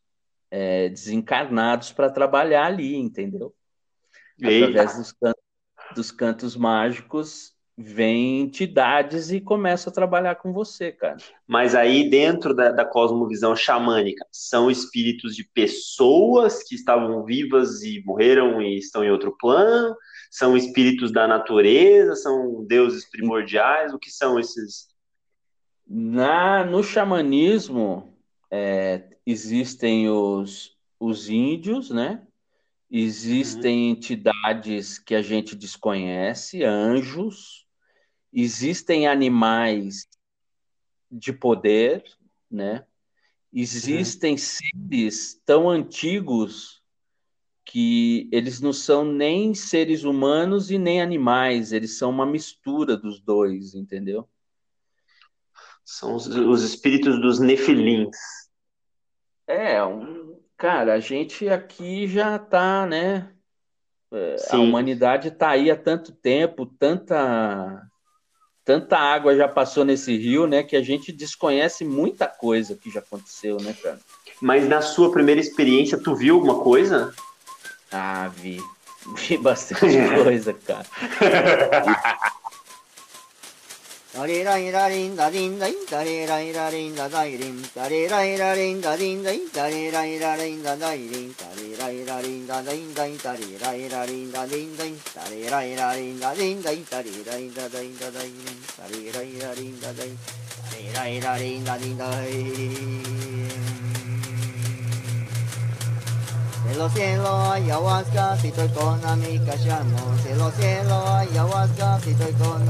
é, 0.49 0.89
desencarnados 0.89 1.91
para 1.91 2.09
trabalhar 2.09 2.65
ali, 2.65 2.95
entendeu? 2.95 3.55
Através 4.41 4.97
dos 4.97 5.11
cantos, 5.11 5.43
dos 5.95 6.11
cantos 6.11 6.55
mágicos, 6.55 7.53
vem 7.81 8.41
entidades 8.41 9.31
e 9.31 9.39
começa 9.39 9.89
a 9.89 9.93
trabalhar 9.93 10.35
com 10.35 10.51
você, 10.51 10.91
cara. 10.91 11.15
Mas 11.47 11.73
aí, 11.73 12.09
dentro 12.09 12.53
da, 12.53 12.71
da, 12.71 12.83
cosmovisão 12.83 13.55
xamânica, 13.55 14.25
são 14.29 14.69
espíritos 14.69 15.33
de 15.33 15.45
pessoas 15.45 16.61
que 16.61 16.75
estavam 16.75 17.23
vivas 17.23 17.81
e 17.81 18.03
morreram 18.05 18.61
e 18.61 18.77
estão 18.77 19.01
em 19.01 19.09
outro 19.09 19.33
plano? 19.39 19.95
São 20.29 20.57
espíritos 20.57 21.09
da 21.13 21.25
natureza? 21.25 22.17
São 22.17 22.65
deuses 22.65 23.09
primordiais? 23.09 23.93
O 23.93 23.99
que 23.99 24.11
são 24.11 24.37
esses? 24.37 24.89
Na, 25.87 26.65
no 26.65 26.83
xamanismo, 26.83 28.13
é, 28.51 29.05
existem 29.25 30.09
os, 30.09 30.75
os 30.99 31.29
índios, 31.29 31.91
né? 31.91 32.23
Existem 32.91 33.85
uhum. 33.85 33.91
entidades 33.91 34.99
que 34.99 35.15
a 35.15 35.21
gente 35.21 35.55
desconhece, 35.55 36.61
anjos, 36.61 37.68
existem 38.31 39.07
animais 39.07 40.07
de 41.11 41.33
poder, 41.33 42.03
né? 42.49 42.85
Existem 43.51 44.33
uhum. 44.33 44.37
seres 44.37 45.41
tão 45.45 45.69
antigos 45.69 46.83
que 47.65 48.29
eles 48.31 48.59
não 48.59 48.73
são 48.73 49.05
nem 49.05 49.53
seres 49.53 50.03
humanos 50.03 50.71
e 50.71 50.77
nem 50.77 51.01
animais, 51.01 51.71
eles 51.71 51.97
são 51.97 52.09
uma 52.09 52.25
mistura 52.25 52.97
dos 52.97 53.19
dois, 53.19 53.75
entendeu? 53.75 54.27
São 55.83 56.15
os, 56.15 56.27
os 56.27 56.63
espíritos 56.63 57.19
dos 57.19 57.39
nefilins. 57.39 58.15
É, 59.47 59.83
um, 59.83 60.39
cara, 60.55 60.93
a 60.93 60.99
gente 60.99 61.49
aqui 61.49 62.07
já 62.07 62.37
tá, 62.37 62.85
né? 62.85 63.33
É, 64.11 64.35
a 64.49 64.57
humanidade 64.57 65.31
tá 65.31 65.49
aí 65.49 65.69
há 65.69 65.75
tanto 65.75 66.11
tempo, 66.11 66.65
tanta 66.65 67.88
tanta 68.69 68.99
água 68.99 69.35
já 69.35 69.47
passou 69.47 69.83
nesse 69.83 70.15
rio, 70.15 70.45
né, 70.45 70.61
que 70.61 70.75
a 70.75 70.83
gente 70.83 71.11
desconhece 71.11 71.83
muita 71.83 72.27
coisa 72.27 72.75
que 72.75 72.91
já 72.91 72.99
aconteceu, 72.99 73.57
né, 73.57 73.75
cara? 73.81 73.99
Mas 74.39 74.69
na 74.69 74.79
sua 74.79 75.11
primeira 75.11 75.41
experiência, 75.41 75.97
tu 75.97 76.15
viu 76.15 76.35
alguma 76.35 76.59
coisa? 76.59 77.11
Ah, 77.91 78.29
vi. 78.35 78.61
Vi 79.15 79.37
bastante 79.39 79.97
coisa, 80.23 80.53
cara. 80.53 80.85
da 92.49 92.61
da 92.61 92.71
in 92.71 92.91
da 92.95 93.03
in 93.03 93.15
da 93.21 93.33
re 93.33 93.57
ra 93.61 93.69
ra 93.87 94.05
re 94.05 94.27
da 94.31 94.43
in 94.49 94.75
da 94.75 94.83
in 94.83 94.97
ayahuasca, 107.51 108.37
si 108.37 108.47
estoy 108.47 108.69
con 108.71 108.99
cielo, 110.57 111.05
ayahuasca, 111.05 111.99
si 112.01 112.09
estoy 112.09 112.33
con 112.33 112.67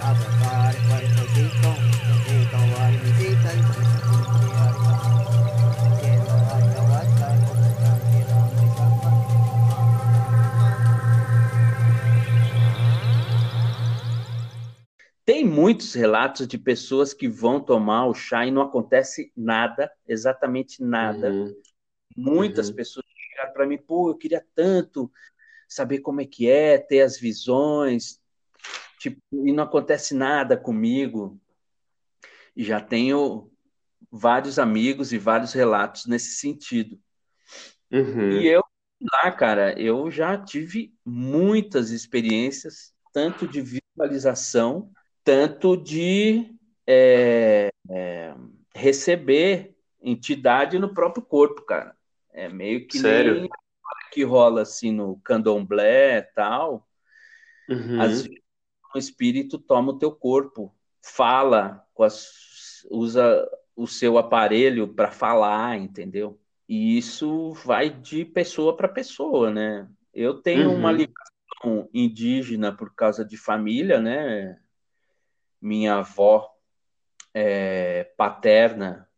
a 0.00 0.14
tocar 0.14 0.76
cuerpo 0.86 1.22
chico, 1.34 1.74
chico, 2.26 2.56
al 2.80 2.96
visita 2.98 4.01
Tem 15.24 15.44
muitos 15.44 15.94
relatos 15.94 16.48
de 16.48 16.58
pessoas 16.58 17.14
que 17.14 17.28
vão 17.28 17.60
tomar 17.60 18.06
o 18.06 18.14
chá 18.14 18.44
e 18.44 18.50
não 18.50 18.62
acontece 18.62 19.32
nada, 19.36 19.90
exatamente 20.06 20.82
nada. 20.82 21.30
Uhum. 21.30 21.54
Muitas 22.16 22.68
uhum. 22.68 22.74
pessoas 22.74 23.06
chegaram 23.30 23.52
para 23.52 23.66
mim, 23.66 23.78
pô, 23.78 24.10
eu 24.10 24.16
queria 24.16 24.44
tanto 24.54 25.10
saber 25.68 26.00
como 26.00 26.20
é 26.20 26.26
que 26.26 26.50
é, 26.50 26.76
ter 26.76 27.02
as 27.02 27.18
visões, 27.18 28.20
tipo, 28.98 29.20
e 29.32 29.52
não 29.52 29.64
acontece 29.64 30.14
nada 30.14 30.56
comigo. 30.56 31.40
E 32.54 32.64
já 32.64 32.80
tenho 32.80 33.50
vários 34.10 34.58
amigos 34.58 35.12
e 35.12 35.18
vários 35.18 35.52
relatos 35.52 36.06
nesse 36.06 36.34
sentido. 36.34 37.00
Uhum. 37.90 38.32
E 38.32 38.48
eu 38.48 38.62
lá, 39.12 39.30
cara, 39.32 39.80
eu 39.80 40.10
já 40.10 40.36
tive 40.36 40.94
muitas 41.04 41.90
experiências, 41.90 42.94
tanto 43.12 43.46
de 43.46 43.60
visualização 43.60 44.90
tanto 45.24 45.76
de 45.76 46.56
é, 46.86 47.70
é, 47.90 48.34
receber 48.74 49.76
entidade 50.00 50.78
no 50.78 50.92
próprio 50.92 51.22
corpo, 51.24 51.62
cara. 51.62 51.96
É 52.32 52.48
meio 52.48 52.86
que 52.86 52.98
Sério? 52.98 53.40
nem 53.40 53.50
que 54.12 54.22
rola 54.24 54.62
assim 54.62 54.92
no 54.92 55.18
candomblé 55.24 56.18
e 56.18 56.22
tal. 56.22 56.86
Uhum. 57.68 58.00
Às 58.00 58.22
vezes 58.22 58.42
o 58.94 58.98
espírito 58.98 59.58
toma 59.58 59.92
o 59.92 59.98
teu 59.98 60.12
corpo, 60.12 60.74
fala, 61.00 61.82
as, 61.98 62.86
usa 62.90 63.48
o 63.74 63.86
seu 63.86 64.18
aparelho 64.18 64.88
para 64.88 65.10
falar, 65.10 65.78
entendeu? 65.78 66.38
E 66.68 66.98
isso 66.98 67.52
vai 67.64 67.88
de 67.88 68.24
pessoa 68.24 68.76
para 68.76 68.88
pessoa, 68.88 69.50
né? 69.50 69.88
Eu 70.12 70.34
tenho 70.34 70.68
uhum. 70.68 70.76
uma 70.76 70.92
ligação 70.92 71.88
indígena 71.92 72.70
por 72.70 72.94
causa 72.94 73.24
de 73.24 73.36
família, 73.36 73.98
né? 73.98 74.58
Minha 75.62 75.94
avó 75.94 76.52
é, 77.32 78.04
paterna 78.16 79.08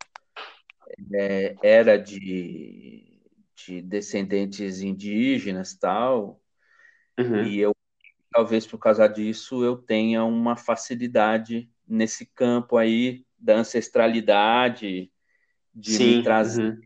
é, 1.12 1.56
era 1.62 1.98
de, 1.98 3.18
de, 3.56 3.80
descendentes 3.80 4.82
indígenas 4.82 5.74
tal, 5.74 6.40
uhum. 7.18 7.44
e 7.44 7.58
eu 7.58 7.74
talvez 8.30 8.66
por 8.66 8.78
causa 8.78 9.08
disso 9.08 9.64
eu 9.64 9.76
tenha 9.76 10.24
uma 10.24 10.56
facilidade 10.56 11.70
nesse 11.86 12.26
campo 12.26 12.76
aí 12.76 13.24
da 13.38 13.56
ancestralidade 13.56 15.10
de 15.74 15.92
Sim, 15.92 16.16
me 16.18 16.22
trazer. 16.22 16.74
Uhum. 16.74 16.80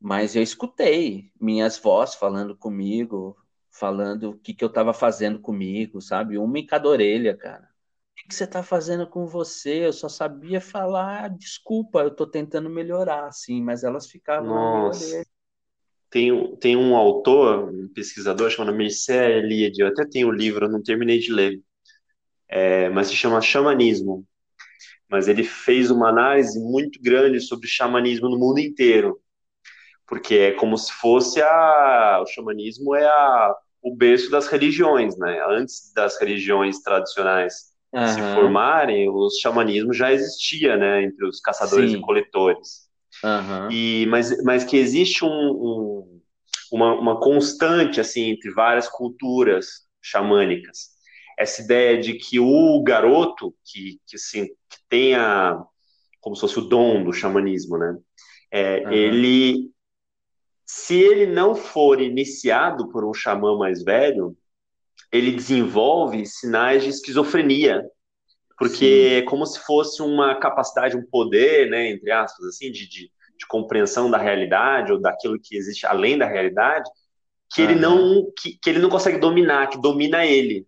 Mas 0.00 0.34
eu 0.34 0.42
escutei 0.42 1.30
minhas 1.40 1.78
vozes 1.78 2.16
falando 2.16 2.56
comigo, 2.56 3.36
falando 3.70 4.30
o 4.30 4.38
que, 4.38 4.52
que 4.52 4.64
eu 4.64 4.68
estava 4.68 4.92
fazendo 4.92 5.38
comigo, 5.38 6.00
sabe? 6.00 6.36
Uma 6.36 6.58
em 6.58 6.66
cada 6.66 6.88
orelha, 6.88 7.36
cara 7.36 7.71
que, 8.22 8.28
que 8.28 8.34
você 8.34 8.44
está 8.44 8.62
fazendo 8.62 9.06
com 9.06 9.26
você? 9.26 9.86
Eu 9.86 9.92
só 9.92 10.08
sabia 10.08 10.60
falar, 10.60 11.30
desculpa, 11.30 12.00
eu 12.00 12.08
estou 12.08 12.26
tentando 12.26 12.70
melhorar, 12.70 13.26
assim, 13.26 13.62
mas 13.62 13.82
elas 13.82 14.08
ficavam 14.08 14.48
Nossa. 14.48 15.24
Tem, 16.10 16.56
tem 16.56 16.76
um 16.76 16.94
autor, 16.94 17.70
um 17.70 17.88
pesquisador 17.88 18.50
chamado 18.50 18.76
Mircea 18.76 19.30
Eliade, 19.30 19.80
eu 19.80 19.88
até 19.88 20.04
tenho 20.04 20.28
o 20.28 20.30
um 20.30 20.34
livro, 20.34 20.66
eu 20.66 20.70
não 20.70 20.82
terminei 20.82 21.18
de 21.18 21.32
ler, 21.32 21.58
é, 22.48 22.90
mas 22.90 23.08
se 23.08 23.16
chama 23.16 23.40
Xamanismo. 23.40 24.26
Mas 25.08 25.26
ele 25.26 25.42
fez 25.42 25.90
uma 25.90 26.08
análise 26.08 26.58
muito 26.60 27.00
grande 27.02 27.40
sobre 27.40 27.66
o 27.66 27.70
xamanismo 27.70 28.28
no 28.28 28.38
mundo 28.38 28.58
inteiro, 28.58 29.20
porque 30.06 30.34
é 30.34 30.52
como 30.52 30.76
se 30.76 30.92
fosse 30.92 31.40
a, 31.42 32.20
o 32.22 32.26
xamanismo 32.26 32.94
é 32.94 33.04
a, 33.04 33.54
o 33.82 33.94
berço 33.94 34.30
das 34.30 34.48
religiões, 34.48 35.16
né? 35.18 35.42
Antes 35.48 35.92
das 35.94 36.18
religiões 36.18 36.80
tradicionais 36.80 37.71
uhum. 37.92 38.08
se 38.08 38.20
formarem, 38.34 39.08
o 39.08 39.28
xamanismo 39.30 39.92
já 39.92 40.12
existia, 40.12 40.76
né, 40.76 41.02
entre 41.02 41.26
os 41.26 41.40
caçadores 41.40 41.90
Sim. 41.90 41.98
e 41.98 42.00
coletores. 42.00 42.88
Uhum. 43.22 43.70
E, 43.70 44.06
mas, 44.06 44.42
mas 44.42 44.64
que 44.64 44.76
existe 44.76 45.24
um, 45.24 45.28
um, 45.28 46.20
uma, 46.72 46.94
uma 46.94 47.20
constante, 47.20 48.00
assim, 48.00 48.30
entre 48.30 48.50
várias 48.50 48.88
culturas 48.88 49.86
xamânicas. 50.02 50.90
essa 51.38 51.62
ideia 51.62 52.00
de 52.00 52.14
que 52.14 52.40
o 52.40 52.82
garoto 52.82 53.54
que, 53.64 54.00
que, 54.06 54.16
assim, 54.16 54.46
que 54.46 54.78
tenha 54.88 55.62
como 56.20 56.36
se 56.36 56.40
fosse 56.40 56.58
o 56.58 56.62
dom 56.62 57.02
do 57.02 57.12
xamanismo, 57.12 57.76
né? 57.76 57.98
É, 58.50 58.84
uhum. 58.84 58.92
Ele, 58.92 59.70
se 60.64 60.94
ele 60.94 61.26
não 61.26 61.54
for 61.54 62.00
iniciado 62.00 62.88
por 62.90 63.04
um 63.04 63.12
xamã 63.12 63.58
mais 63.58 63.82
velho, 63.82 64.36
ele 65.12 65.32
desenvolve 65.32 66.24
sinais 66.24 66.82
de 66.82 66.88
esquizofrenia, 66.88 67.84
porque 68.58 69.10
Sim. 69.10 69.14
é 69.16 69.22
como 69.22 69.44
se 69.44 69.60
fosse 69.60 70.00
uma 70.02 70.36
capacidade, 70.36 70.96
um 70.96 71.04
poder, 71.04 71.68
né, 71.68 71.90
entre 71.90 72.10
aspas, 72.10 72.46
assim, 72.46 72.70
de, 72.70 72.88
de, 72.88 73.10
de 73.36 73.46
compreensão 73.46 74.10
da 74.10 74.18
realidade 74.18 74.92
ou 74.92 75.00
daquilo 75.00 75.38
que 75.38 75.56
existe 75.56 75.86
além 75.86 76.16
da 76.16 76.26
realidade, 76.26 76.88
que 77.52 77.62
uhum. 77.62 77.70
ele 77.70 77.80
não 77.80 78.32
que, 78.38 78.58
que 78.60 78.70
ele 78.70 78.78
não 78.78 78.88
consegue 78.88 79.18
dominar, 79.18 79.68
que 79.68 79.80
domina 79.80 80.24
ele. 80.24 80.66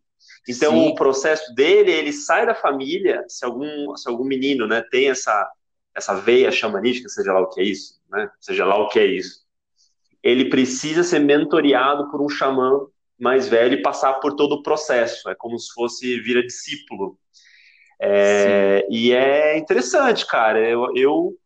Então, 0.49 0.73
Sim. 0.73 0.89
o 0.89 0.95
processo 0.95 1.55
dele, 1.55 1.91
ele 1.91 2.13
sai 2.13 2.45
da 2.45 2.55
família, 2.55 3.25
se 3.29 3.45
algum, 3.45 3.97
se 3.97 4.09
algum 4.09 4.25
menino 4.25 4.67
né, 4.67 4.83
tem 4.91 5.09
essa, 5.09 5.51
essa 5.95 6.15
veia 6.15 6.53
xamanística, 6.53 7.09
seja 7.09 7.33
lá 7.33 7.41
o 7.41 7.49
que 7.49 7.61
é 7.61 7.65
isso, 7.65 7.99
né, 8.11 8.29
seja 8.41 8.67
lá 8.67 8.77
o 8.77 8.89
que 8.89 8.99
é 8.99 9.07
isso, 9.07 9.45
ele 10.23 10.51
precisa 10.51 11.03
ser 11.03 11.21
mentoreado 11.21 12.11
por 12.11 12.21
um 12.21 12.29
xamã 12.29 12.87
mais 13.19 13.49
velho 13.49 13.75
e 13.75 13.83
passar 13.83 14.15
por 14.15 14.35
todo 14.35 14.57
o 14.57 14.63
processo. 14.63 15.29
É 15.29 15.35
como 15.35 15.59
se 15.59 15.73
fosse 15.73 16.21
vira 16.21 16.43
discípulo. 16.43 17.19
É, 18.01 18.87
e 18.91 19.13
é 19.13 19.57
interessante, 19.57 20.27
cara. 20.27 20.59
Eu, 20.61 20.95
eu 20.95 21.39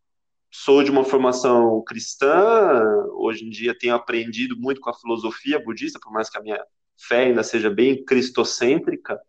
sou 0.50 0.82
de 0.82 0.90
uma 0.90 1.04
formação 1.04 1.82
cristã, 1.86 2.82
hoje 3.12 3.44
em 3.44 3.50
dia 3.50 3.76
tenho 3.78 3.94
aprendido 3.94 4.56
muito 4.58 4.80
com 4.80 4.90
a 4.90 4.94
filosofia 4.94 5.62
budista, 5.62 5.98
por 6.02 6.12
mais 6.12 6.30
que 6.30 6.38
a 6.38 6.42
minha 6.42 6.62
fé 6.96 7.24
ainda 7.24 7.42
seja 7.42 7.70
bem 7.70 8.02
cristocêntrica, 8.04 9.20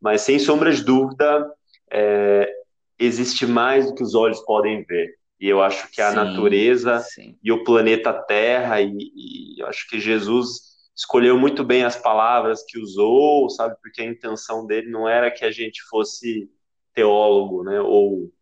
mas 0.00 0.22
sem 0.22 0.38
sombra 0.38 0.72
de 0.72 0.84
dúvida, 0.84 1.50
é, 1.90 2.52
existe 2.98 3.46
mais 3.46 3.86
do 3.86 3.94
que 3.94 4.02
os 4.02 4.14
olhos 4.14 4.40
podem 4.40 4.84
ver. 4.84 5.16
E 5.40 5.48
eu 5.48 5.62
acho 5.62 5.90
que 5.92 6.02
a 6.02 6.10
sim, 6.10 6.16
natureza 6.16 6.98
sim. 7.00 7.38
e 7.42 7.52
o 7.52 7.62
planeta 7.62 8.12
Terra, 8.12 8.80
e, 8.80 8.92
e, 8.92 9.60
eu 9.60 9.66
acho 9.68 9.88
que 9.88 10.00
Jesus 10.00 10.67
escolheu 10.98 11.38
muito 11.38 11.62
bem 11.64 11.84
as 11.84 11.96
palavras 11.96 12.64
que 12.64 12.78
usou, 12.78 13.48
sabe? 13.48 13.76
Porque 13.80 14.02
a 14.02 14.06
intenção 14.06 14.66
dele 14.66 14.90
não 14.90 15.08
era 15.08 15.30
que 15.30 15.44
a 15.44 15.50
gente 15.50 15.80
fosse 15.88 16.50
teólogo, 16.92 17.62
né? 17.62 17.80
Ou, 17.80 18.32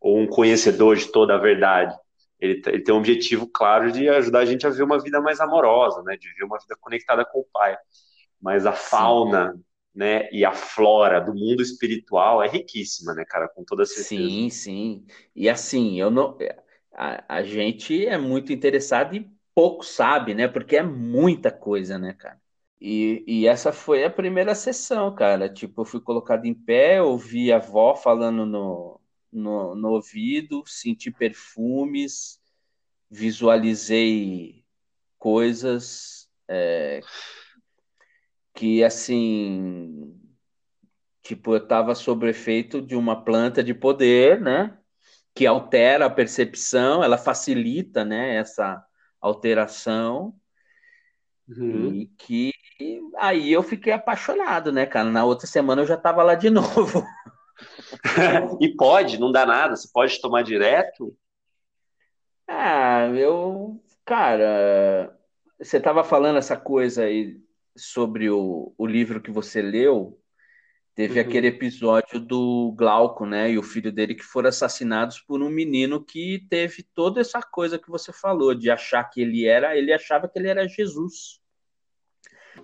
ou 0.00 0.18
um 0.18 0.26
conhecedor 0.26 0.96
de 0.96 1.10
toda 1.10 1.34
a 1.34 1.38
verdade. 1.38 1.94
Ele, 2.40 2.62
ele 2.66 2.82
tem 2.82 2.94
um 2.94 2.98
objetivo 2.98 3.46
claro 3.46 3.90
de 3.90 4.08
ajudar 4.08 4.40
a 4.40 4.44
gente 4.46 4.66
a 4.66 4.70
ver 4.70 4.84
uma 4.84 5.02
vida 5.02 5.20
mais 5.20 5.40
amorosa, 5.40 6.02
né? 6.04 6.16
De 6.16 6.32
ver 6.34 6.44
uma 6.44 6.58
vida 6.58 6.76
conectada 6.80 7.24
com 7.24 7.40
o 7.40 7.46
Pai 7.52 7.76
mas 8.44 8.66
a 8.66 8.72
fauna, 8.72 9.54
sim. 9.54 9.64
né, 9.94 10.28
e 10.30 10.44
a 10.44 10.52
flora 10.52 11.18
do 11.18 11.32
mundo 11.32 11.62
espiritual 11.62 12.42
é 12.42 12.48
riquíssima, 12.48 13.14
né, 13.14 13.24
cara, 13.26 13.48
com 13.48 13.64
toda 13.64 13.86
certeza. 13.86 14.06
Sim, 14.06 14.50
sim. 14.50 15.06
E 15.34 15.48
assim, 15.48 15.98
eu 15.98 16.10
não 16.10 16.36
a, 16.92 17.36
a 17.36 17.42
gente 17.42 18.06
é 18.06 18.18
muito 18.18 18.52
interessado 18.52 19.16
e 19.16 19.33
pouco 19.54 19.84
sabe, 19.84 20.34
né? 20.34 20.48
Porque 20.48 20.76
é 20.76 20.82
muita 20.82 21.50
coisa, 21.50 21.98
né, 21.98 22.14
cara? 22.14 22.40
E, 22.80 23.24
e 23.26 23.46
essa 23.46 23.72
foi 23.72 24.04
a 24.04 24.10
primeira 24.10 24.54
sessão, 24.54 25.14
cara. 25.14 25.48
Tipo, 25.48 25.82
eu 25.82 25.84
fui 25.84 26.00
colocado 26.00 26.44
em 26.46 26.54
pé, 26.54 27.00
ouvi 27.02 27.52
a 27.52 27.56
avó 27.56 27.94
falando 27.96 28.44
no, 28.44 29.00
no, 29.32 29.74
no 29.74 29.88
ouvido, 29.90 30.62
senti 30.66 31.10
perfumes, 31.10 32.40
visualizei 33.10 34.64
coisas 35.18 36.28
é, 36.48 37.00
que 38.54 38.84
assim, 38.84 40.14
tipo, 41.22 41.54
eu 41.54 41.58
estava 41.58 41.94
sob 41.94 42.28
efeito 42.28 42.80
de 42.82 42.94
uma 42.96 43.24
planta 43.24 43.62
de 43.64 43.74
poder, 43.74 44.40
né? 44.40 44.78
Que 45.34 45.46
altera 45.46 46.06
a 46.06 46.10
percepção, 46.10 47.02
ela 47.02 47.18
facilita, 47.18 48.04
né? 48.04 48.36
Essa 48.36 48.84
alteração 49.26 50.34
uhum. 51.48 51.92
e 51.94 52.06
que 52.18 52.52
aí 53.16 53.52
eu 53.52 53.62
fiquei 53.62 53.92
apaixonado, 53.92 54.70
né, 54.70 54.84
cara? 54.84 55.10
Na 55.10 55.24
outra 55.24 55.46
semana 55.46 55.82
eu 55.82 55.86
já 55.86 55.94
estava 55.94 56.22
lá 56.22 56.34
de 56.34 56.50
novo. 56.50 57.04
e 58.60 58.68
pode, 58.76 59.18
não 59.18 59.32
dá 59.32 59.46
nada, 59.46 59.76
você 59.76 59.88
pode 59.92 60.20
tomar 60.20 60.42
direto? 60.42 61.16
Ah, 62.46 63.06
eu, 63.14 63.82
cara, 64.04 65.18
você 65.58 65.78
estava 65.78 66.04
falando 66.04 66.36
essa 66.36 66.56
coisa 66.56 67.04
aí 67.04 67.40
sobre 67.76 68.28
o, 68.28 68.74
o 68.76 68.86
livro 68.86 69.20
que 69.22 69.30
você 69.30 69.62
leu, 69.62 70.20
teve 70.94 71.20
uhum. 71.20 71.26
aquele 71.26 71.48
episódio 71.48 72.20
do 72.20 72.72
Glauco, 72.76 73.26
né, 73.26 73.50
e 73.50 73.58
o 73.58 73.62
filho 73.62 73.90
dele 73.90 74.14
que 74.14 74.22
foram 74.22 74.48
assassinados 74.48 75.20
por 75.20 75.42
um 75.42 75.50
menino 75.50 76.02
que 76.02 76.46
teve 76.48 76.82
toda 76.82 77.20
essa 77.20 77.42
coisa 77.42 77.78
que 77.78 77.90
você 77.90 78.12
falou, 78.12 78.54
de 78.54 78.70
achar 78.70 79.02
que 79.04 79.20
ele 79.20 79.46
era, 79.46 79.76
ele 79.76 79.92
achava 79.92 80.28
que 80.28 80.38
ele 80.38 80.48
era 80.48 80.68
Jesus. 80.68 81.40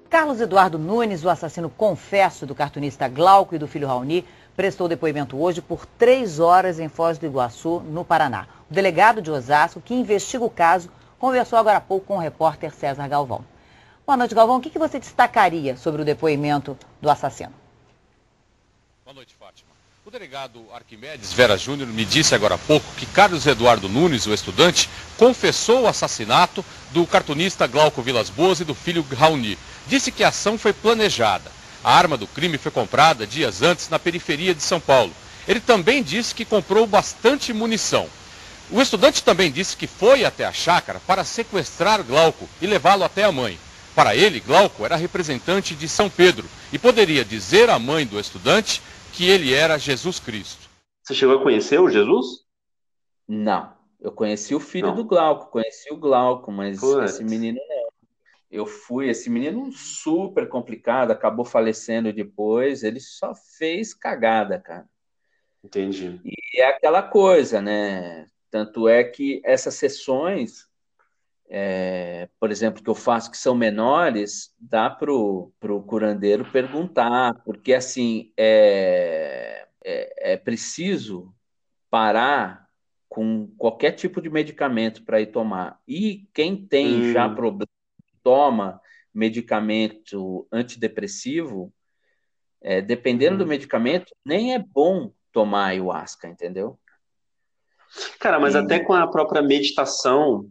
Carlos 0.09 0.41
Eduardo 0.41 0.79
Nunes, 0.79 1.25
o 1.25 1.29
assassino 1.29 1.69
confesso 1.69 2.47
do 2.47 2.55
cartunista 2.55 3.09
Glauco 3.09 3.57
e 3.57 3.59
do 3.59 3.67
filho 3.67 3.89
Raoni, 3.89 4.25
prestou 4.57 4.87
depoimento 4.87 5.41
hoje 5.41 5.61
por 5.61 5.85
três 5.85 6.39
horas 6.39 6.79
em 6.79 6.89
Foz 6.89 7.19
do 7.19 7.27
Iguaçu, 7.27 7.81
no 7.81 8.05
Paraná. 8.05 8.47
O 8.71 8.75
delegado 8.75 9.21
de 9.21 9.31
Osasco, 9.31 9.81
que 9.81 9.95
investiga 9.95 10.45
o 10.45 10.51
caso, 10.51 10.91
conversou 11.19 11.59
agora 11.59 11.79
há 11.79 11.81
pouco 11.81 12.07
com 12.07 12.17
o 12.17 12.21
repórter 12.21 12.73
César 12.73 13.09
Galvão. 13.09 13.45
Boa 14.07 14.17
noite, 14.17 14.35
Galvão. 14.35 14.59
O 14.59 14.61
que 14.61 14.79
você 14.79 14.99
destacaria 14.99 15.77
sobre 15.77 16.03
o 16.03 16.05
depoimento 16.05 16.77
do 17.01 17.11
assassino? 17.11 17.53
Boa 19.11 19.17
noite, 19.17 19.35
Fátima. 19.37 19.71
O 20.07 20.11
delegado 20.13 20.65
Arquimedes 20.73 21.33
Vera 21.33 21.59
Júnior 21.59 21.89
me 21.89 22.05
disse 22.05 22.33
agora 22.33 22.55
há 22.55 22.59
pouco 22.59 22.87
que 22.95 23.05
Carlos 23.07 23.45
Eduardo 23.45 23.89
Nunes, 23.89 24.25
o 24.25 24.33
estudante, 24.33 24.89
confessou 25.19 25.81
o 25.81 25.89
assassinato 25.89 26.65
do 26.93 27.05
cartunista 27.09 27.67
Glauco 27.67 28.03
Vilas 28.03 28.31
Boas 28.31 28.61
e 28.61 28.65
do 28.65 28.73
filho 28.73 29.05
Raoni. 29.13 29.59
Disse 29.89 30.13
que 30.13 30.23
a 30.23 30.29
ação 30.29 30.57
foi 30.57 30.73
planejada. 30.73 31.51
A 31.83 31.93
arma 31.93 32.17
do 32.17 32.29
crime 32.29 32.57
foi 32.57 32.71
comprada 32.71 33.27
dias 33.27 33.63
antes 33.63 33.89
na 33.89 33.99
periferia 33.99 34.55
de 34.55 34.63
São 34.63 34.79
Paulo. 34.79 35.13
Ele 35.49 35.59
também 35.59 36.05
disse 36.05 36.33
que 36.33 36.45
comprou 36.45 36.87
bastante 36.87 37.53
munição. 37.53 38.09
O 38.71 38.81
estudante 38.81 39.25
também 39.25 39.51
disse 39.51 39.77
que 39.77 39.89
foi 39.89 40.25
até 40.25 40.45
a 40.45 40.53
chácara 40.53 41.01
para 41.05 41.25
sequestrar 41.25 42.05
Glauco 42.05 42.49
e 42.63 42.67
levá-lo 42.69 43.03
até 43.03 43.25
a 43.25 43.33
mãe. 43.33 43.59
Para 43.93 44.15
ele, 44.15 44.39
Glauco 44.39 44.85
era 44.85 44.95
representante 44.95 45.75
de 45.75 45.89
São 45.89 46.09
Pedro 46.09 46.49
e 46.73 46.79
poderia 46.79 47.25
dizer 47.25 47.69
à 47.69 47.77
mãe 47.77 48.07
do 48.07 48.21
estudante 48.21 48.81
que 49.11 49.29
ele 49.29 49.53
era 49.53 49.79
Jesus 49.79 50.19
Cristo. 50.19 50.69
Você 51.03 51.15
chegou 51.15 51.39
a 51.39 51.43
conhecer 51.43 51.81
o 51.81 51.91
Jesus? 51.91 52.47
Não. 53.27 53.73
Eu 54.01 54.13
conheci 54.13 54.55
o 54.55 54.61
filho 54.61 54.89
não. 54.89 54.95
do 54.95 55.05
Glauco, 55.05 55.51
conheci 55.51 55.93
o 55.93 55.97
Glauco, 55.97 56.51
mas 56.51 56.83
esse 56.83 57.23
menino 57.23 57.59
não. 57.69 57.91
Eu 58.51 58.67
fui, 58.67 59.09
esse 59.09 59.31
menino 59.31 59.71
super 59.71 60.49
complicado, 60.49 61.13
acabou 61.13 61.45
falecendo 61.45 62.13
depois, 62.13 62.83
ele 62.83 62.99
só 62.99 63.33
fez 63.35 63.95
cagada, 63.95 64.59
cara. 64.59 64.89
Entendi. 65.63 66.21
E 66.25 66.61
é 66.61 66.67
aquela 66.67 67.03
coisa, 67.03 67.61
né? 67.61 68.27
Tanto 68.51 68.89
é 68.89 69.05
que 69.05 69.41
essas 69.45 69.75
sessões 69.75 70.70
é, 71.53 72.29
por 72.39 72.53
exemplo, 72.53 72.81
que 72.81 72.89
eu 72.89 72.95
faço 72.95 73.29
que 73.29 73.37
são 73.37 73.57
menores, 73.57 74.55
dá 74.57 74.89
para 74.89 75.13
o 75.13 75.53
curandeiro 75.85 76.45
perguntar, 76.45 77.35
porque 77.45 77.75
assim 77.75 78.33
é, 78.37 79.67
é, 79.85 80.35
é 80.35 80.37
preciso 80.37 81.35
parar 81.91 82.69
com 83.09 83.49
qualquer 83.59 83.91
tipo 83.91 84.23
de 84.23 84.31
medicamento 84.31 85.03
para 85.05 85.21
ir 85.21 85.33
tomar. 85.33 85.81
E 85.89 86.29
quem 86.33 86.57
tem 86.57 87.11
hum. 87.11 87.13
já 87.13 87.29
problema, 87.29 87.67
toma 88.23 88.81
medicamento 89.13 90.47
antidepressivo, 90.53 91.75
é, 92.63 92.81
dependendo 92.81 93.35
hum. 93.35 93.39
do 93.39 93.47
medicamento, 93.49 94.15
nem 94.25 94.55
é 94.55 94.59
bom 94.61 95.13
tomar 95.33 95.71
ayahuasca, 95.71 96.29
entendeu? 96.29 96.79
Cara, 98.21 98.39
mas 98.39 98.55
e... 98.55 98.59
até 98.59 98.79
com 98.79 98.93
a 98.93 99.09
própria 99.09 99.43
meditação, 99.43 100.49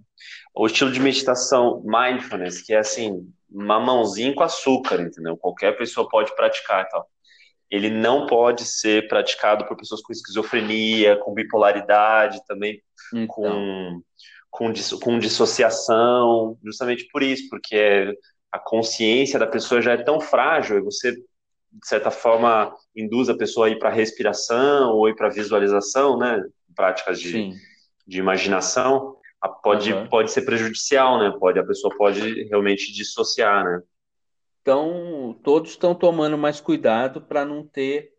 o 0.54 0.66
estilo 0.66 0.92
de 0.92 1.00
meditação 1.00 1.82
mindfulness, 1.86 2.62
que 2.62 2.74
é 2.74 2.80
assim, 2.80 3.32
mamãozinho 3.50 4.36
com 4.36 4.44
açúcar, 4.44 5.02
entendeu? 5.02 5.38
Qualquer 5.38 5.78
pessoa 5.78 6.08
pode 6.08 6.36
praticar 6.36 6.86
e 6.86 6.90
tal. 6.90 7.08
Ele 7.70 7.90
não 7.90 8.26
pode 8.26 8.66
ser 8.66 9.08
praticado 9.08 9.66
por 9.66 9.78
pessoas 9.78 10.02
com 10.02 10.12
esquizofrenia, 10.12 11.18
com 11.18 11.34
bipolaridade, 11.34 12.44
também 12.48 12.82
então. 13.14 13.28
com, 13.28 14.02
com, 14.50 14.74
com 15.02 15.20
dissociação, 15.20 16.58
justamente 16.64 17.08
por 17.12 17.22
isso, 17.22 17.48
porque 17.50 18.18
a 18.52 18.58
consciência 18.58 19.38
da 19.38 19.46
pessoa 19.46 19.82
já 19.82 19.94
é 19.94 19.98
tão 19.98 20.20
frágil 20.20 20.78
e 20.78 20.82
você, 20.82 21.12
de 21.12 21.88
certa 21.88 22.10
forma, 22.10 22.76
induz 22.96 23.30
a 23.30 23.38
pessoa 23.38 23.68
a 23.68 23.70
ir 23.70 23.78
para 23.78 23.92
respiração 23.92 24.96
ou 24.96 25.08
ir 25.08 25.16
para 25.16 25.30
visualização, 25.30 26.18
né? 26.18 26.44
Práticas 26.76 27.20
de, 27.20 27.54
de 28.08 28.18
imaginação 28.18 29.19
pode, 29.48 29.94
uhum. 29.94 30.08
pode 30.08 30.32
ser 30.32 30.42
prejudicial, 30.42 31.20
né? 31.20 31.34
Pode, 31.40 31.60
a 31.60 31.66
pessoa 31.66 31.96
pode 31.98 32.44
realmente 32.44 32.92
dissociar, 32.92 33.64
né? 33.64 33.82
estão 34.70 35.40
todos 35.44 35.72
estão 35.72 35.96
tomando 35.96 36.38
mais 36.38 36.62
cuidado 36.62 37.22
para 37.22 37.44
não 37.44 37.66
ter 37.66 38.14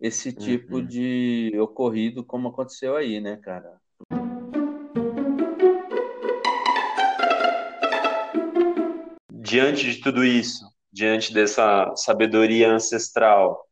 esse 0.00 0.32
tipo 0.32 0.76
uhum. 0.76 0.86
de 0.86 1.52
ocorrido 1.60 2.24
como 2.24 2.48
aconteceu 2.48 2.96
aí, 2.96 3.20
né, 3.20 3.36
cara? 3.36 3.80
Diante 9.30 9.92
de 9.92 10.00
tudo 10.00 10.24
isso, 10.24 10.64
diante 10.92 11.32
dessa 11.32 11.92
sabedoria 11.96 12.70
ancestral, 12.70 13.66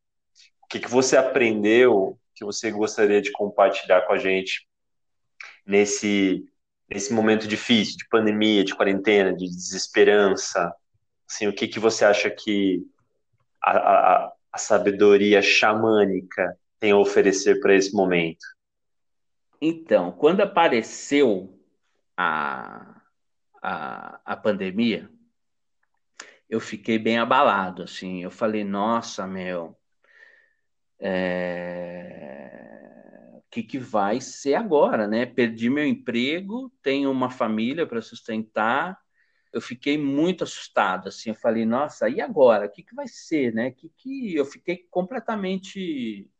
o 0.62 0.66
que, 0.66 0.78
que 0.78 0.90
você 0.90 1.16
aprendeu 1.16 2.18
que 2.34 2.44
você 2.44 2.70
gostaria 2.70 3.20
de 3.20 3.32
compartilhar 3.32 4.02
com 4.02 4.12
a 4.12 4.18
gente 4.18 4.66
nesse, 5.66 6.44
nesse 6.90 7.12
momento 7.12 7.46
difícil, 7.46 7.96
de 7.96 8.08
pandemia, 8.08 8.64
de 8.64 8.74
quarentena, 8.74 9.32
de 9.32 9.46
desesperança? 9.46 10.74
Assim, 11.28 11.46
o 11.46 11.52
que, 11.52 11.68
que 11.68 11.78
você 11.78 12.04
acha 12.04 12.28
que 12.28 12.84
a, 13.62 13.76
a, 13.76 14.32
a 14.52 14.58
sabedoria 14.58 15.40
xamânica 15.40 16.58
tem 16.80 16.90
a 16.92 16.96
oferecer 16.96 17.60
para 17.60 17.74
esse 17.74 17.94
momento? 17.94 18.44
Então, 19.60 20.10
quando 20.10 20.40
apareceu 20.40 21.56
a, 22.16 23.00
a, 23.62 24.20
a 24.24 24.36
pandemia, 24.36 25.08
eu 26.48 26.58
fiquei 26.58 26.98
bem 26.98 27.18
abalado, 27.18 27.84
assim. 27.84 28.24
Eu 28.24 28.30
falei, 28.30 28.64
nossa, 28.64 29.26
meu, 29.26 29.78
é... 30.98 32.60
o 33.50 33.52
que, 33.52 33.64
que 33.64 33.78
vai 33.80 34.20
ser 34.20 34.54
agora, 34.54 35.08
né? 35.08 35.26
Perdi 35.26 35.68
meu 35.68 35.84
emprego, 35.84 36.72
tenho 36.80 37.10
uma 37.10 37.28
família 37.28 37.84
para 37.84 38.00
sustentar. 38.00 38.96
Eu 39.52 39.60
fiquei 39.60 39.98
muito 39.98 40.44
assustado, 40.44 41.08
assim. 41.08 41.30
Eu 41.30 41.34
falei, 41.34 41.66
nossa, 41.66 42.08
e 42.08 42.20
agora? 42.20 42.66
O 42.66 42.70
que, 42.70 42.84
que 42.84 42.94
vai 42.94 43.08
ser, 43.08 43.52
né? 43.52 43.72
Que 43.72 43.88
que 43.96 44.36
eu 44.36 44.44
fiquei 44.44 44.86
completamente 44.88 46.30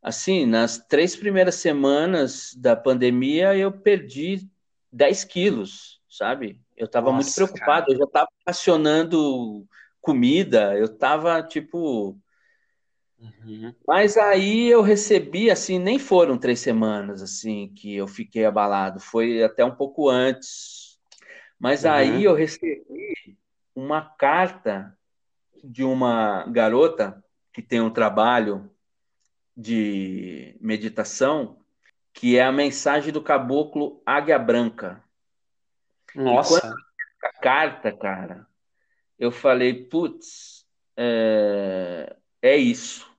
assim, 0.00 0.46
nas 0.46 0.78
três 0.78 1.16
primeiras 1.16 1.56
semanas 1.56 2.54
da 2.54 2.76
pandemia, 2.76 3.56
eu 3.56 3.72
perdi 3.72 4.48
10 4.92 5.24
quilos, 5.24 6.00
sabe? 6.08 6.60
Eu 6.76 6.86
estava 6.86 7.12
muito 7.12 7.34
preocupado, 7.34 7.86
cara. 7.86 7.92
eu 7.92 7.98
já 7.98 8.04
estava 8.04 8.28
racionando 8.46 9.66
comida, 10.00 10.78
eu 10.78 10.86
estava 10.86 11.42
tipo. 11.42 12.16
Uhum. 13.20 13.74
Mas 13.86 14.16
aí 14.16 14.68
eu 14.68 14.80
recebi, 14.80 15.50
assim, 15.50 15.78
nem 15.78 15.98
foram 15.98 16.38
três 16.38 16.60
semanas, 16.60 17.22
assim, 17.22 17.72
que 17.74 17.94
eu 17.94 18.08
fiquei 18.08 18.44
abalado, 18.44 18.98
foi 18.98 19.42
até 19.42 19.64
um 19.64 19.74
pouco 19.74 20.08
antes. 20.08 20.98
Mas 21.58 21.84
uhum. 21.84 21.90
aí 21.90 22.24
eu 22.24 22.34
recebi 22.34 23.36
uma 23.74 24.02
carta 24.02 24.96
de 25.62 25.84
uma 25.84 26.44
garota 26.44 27.22
que 27.52 27.60
tem 27.60 27.80
um 27.80 27.90
trabalho 27.90 28.70
de 29.56 30.56
meditação, 30.60 31.58
que 32.14 32.38
é 32.38 32.42
a 32.42 32.52
mensagem 32.52 33.12
do 33.12 33.22
caboclo 33.22 34.02
Águia 34.06 34.38
Branca. 34.38 35.04
Nossa. 36.14 36.74
a 37.22 37.32
carta, 37.40 37.92
cara, 37.92 38.46
eu 39.18 39.30
falei, 39.30 39.84
putz, 39.84 40.66
é, 40.96 42.16
é 42.40 42.56
isso. 42.56 43.09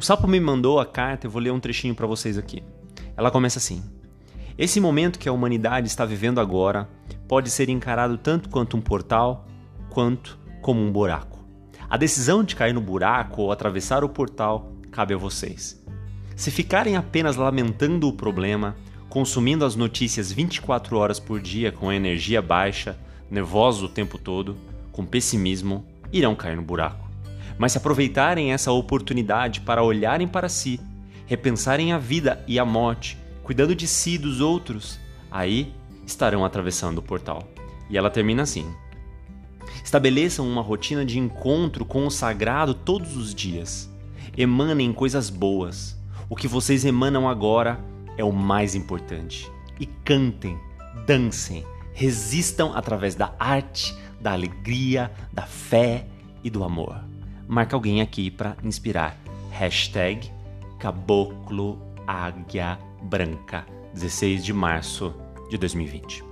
O 0.00 0.02
Sapo 0.02 0.26
me 0.26 0.40
mandou 0.40 0.80
a 0.80 0.86
carta, 0.86 1.26
eu 1.26 1.30
vou 1.30 1.42
ler 1.42 1.52
um 1.52 1.60
trechinho 1.60 1.94
para 1.94 2.06
vocês 2.06 2.38
aqui. 2.38 2.62
Ela 3.14 3.30
começa 3.30 3.58
assim: 3.58 3.82
Esse 4.56 4.80
momento 4.80 5.18
que 5.18 5.28
a 5.28 5.32
humanidade 5.32 5.88
está 5.88 6.06
vivendo 6.06 6.40
agora 6.40 6.88
pode 7.28 7.50
ser 7.50 7.68
encarado 7.68 8.16
tanto 8.16 8.48
quanto 8.48 8.78
um 8.78 8.80
portal, 8.80 9.46
quanto 9.90 10.38
como 10.62 10.80
um 10.80 10.90
buraco. 10.90 11.44
A 11.86 11.98
decisão 11.98 12.42
de 12.42 12.56
cair 12.56 12.72
no 12.72 12.80
buraco 12.80 13.42
ou 13.42 13.52
atravessar 13.52 14.02
o 14.02 14.08
portal 14.08 14.72
cabe 14.90 15.12
a 15.12 15.18
vocês. 15.18 15.84
Se 16.34 16.50
ficarem 16.50 16.96
apenas 16.96 17.36
lamentando 17.36 18.08
o 18.08 18.14
problema, 18.14 18.76
consumindo 19.10 19.66
as 19.66 19.76
notícias 19.76 20.32
24 20.32 20.96
horas 20.96 21.20
por 21.20 21.42
dia 21.42 21.70
com 21.70 21.92
energia 21.92 22.40
baixa, 22.40 22.98
nervosos 23.30 23.82
o 23.82 23.88
tempo 23.90 24.16
todo, 24.16 24.56
com 24.92 25.04
pessimismo, 25.04 25.84
irão 26.10 26.34
cair 26.34 26.56
no 26.56 26.62
buraco. 26.62 27.09
Mas 27.60 27.72
se 27.72 27.78
aproveitarem 27.78 28.52
essa 28.52 28.72
oportunidade 28.72 29.60
para 29.60 29.84
olharem 29.84 30.26
para 30.26 30.48
si, 30.48 30.80
repensarem 31.26 31.92
a 31.92 31.98
vida 31.98 32.42
e 32.48 32.58
a 32.58 32.64
morte, 32.64 33.18
cuidando 33.42 33.74
de 33.74 33.86
si 33.86 34.14
e 34.14 34.18
dos 34.18 34.40
outros, 34.40 34.98
aí 35.30 35.72
estarão 36.06 36.44
atravessando 36.44 36.98
o 36.98 37.02
portal. 37.02 37.46
E 37.90 37.98
ela 37.98 38.08
termina 38.08 38.44
assim: 38.44 38.66
Estabeleçam 39.84 40.48
uma 40.48 40.62
rotina 40.62 41.04
de 41.04 41.18
encontro 41.18 41.84
com 41.84 42.06
o 42.06 42.10
sagrado 42.10 42.72
todos 42.72 43.14
os 43.14 43.34
dias. 43.34 43.90
Emanem 44.34 44.90
coisas 44.92 45.28
boas 45.28 46.00
o 46.30 46.36
que 46.36 46.46
vocês 46.46 46.84
emanam 46.84 47.28
agora 47.28 47.84
é 48.16 48.22
o 48.22 48.32
mais 48.32 48.76
importante. 48.76 49.50
E 49.80 49.84
cantem, 49.84 50.56
dancem, 51.04 51.66
resistam 51.92 52.72
através 52.72 53.16
da 53.16 53.34
arte, 53.36 53.92
da 54.20 54.30
alegria, 54.30 55.10
da 55.32 55.42
fé 55.42 56.06
e 56.44 56.48
do 56.48 56.62
amor. 56.62 57.09
Marca 57.50 57.74
alguém 57.74 58.00
aqui 58.00 58.30
para 58.30 58.56
inspirar. 58.62 59.16
Hashtag 59.50 60.30
Caboclo 60.78 61.82
Águia 62.06 62.78
Branca, 63.02 63.66
16 63.92 64.44
de 64.44 64.52
março 64.52 65.12
de 65.50 65.58
2020. 65.58 66.22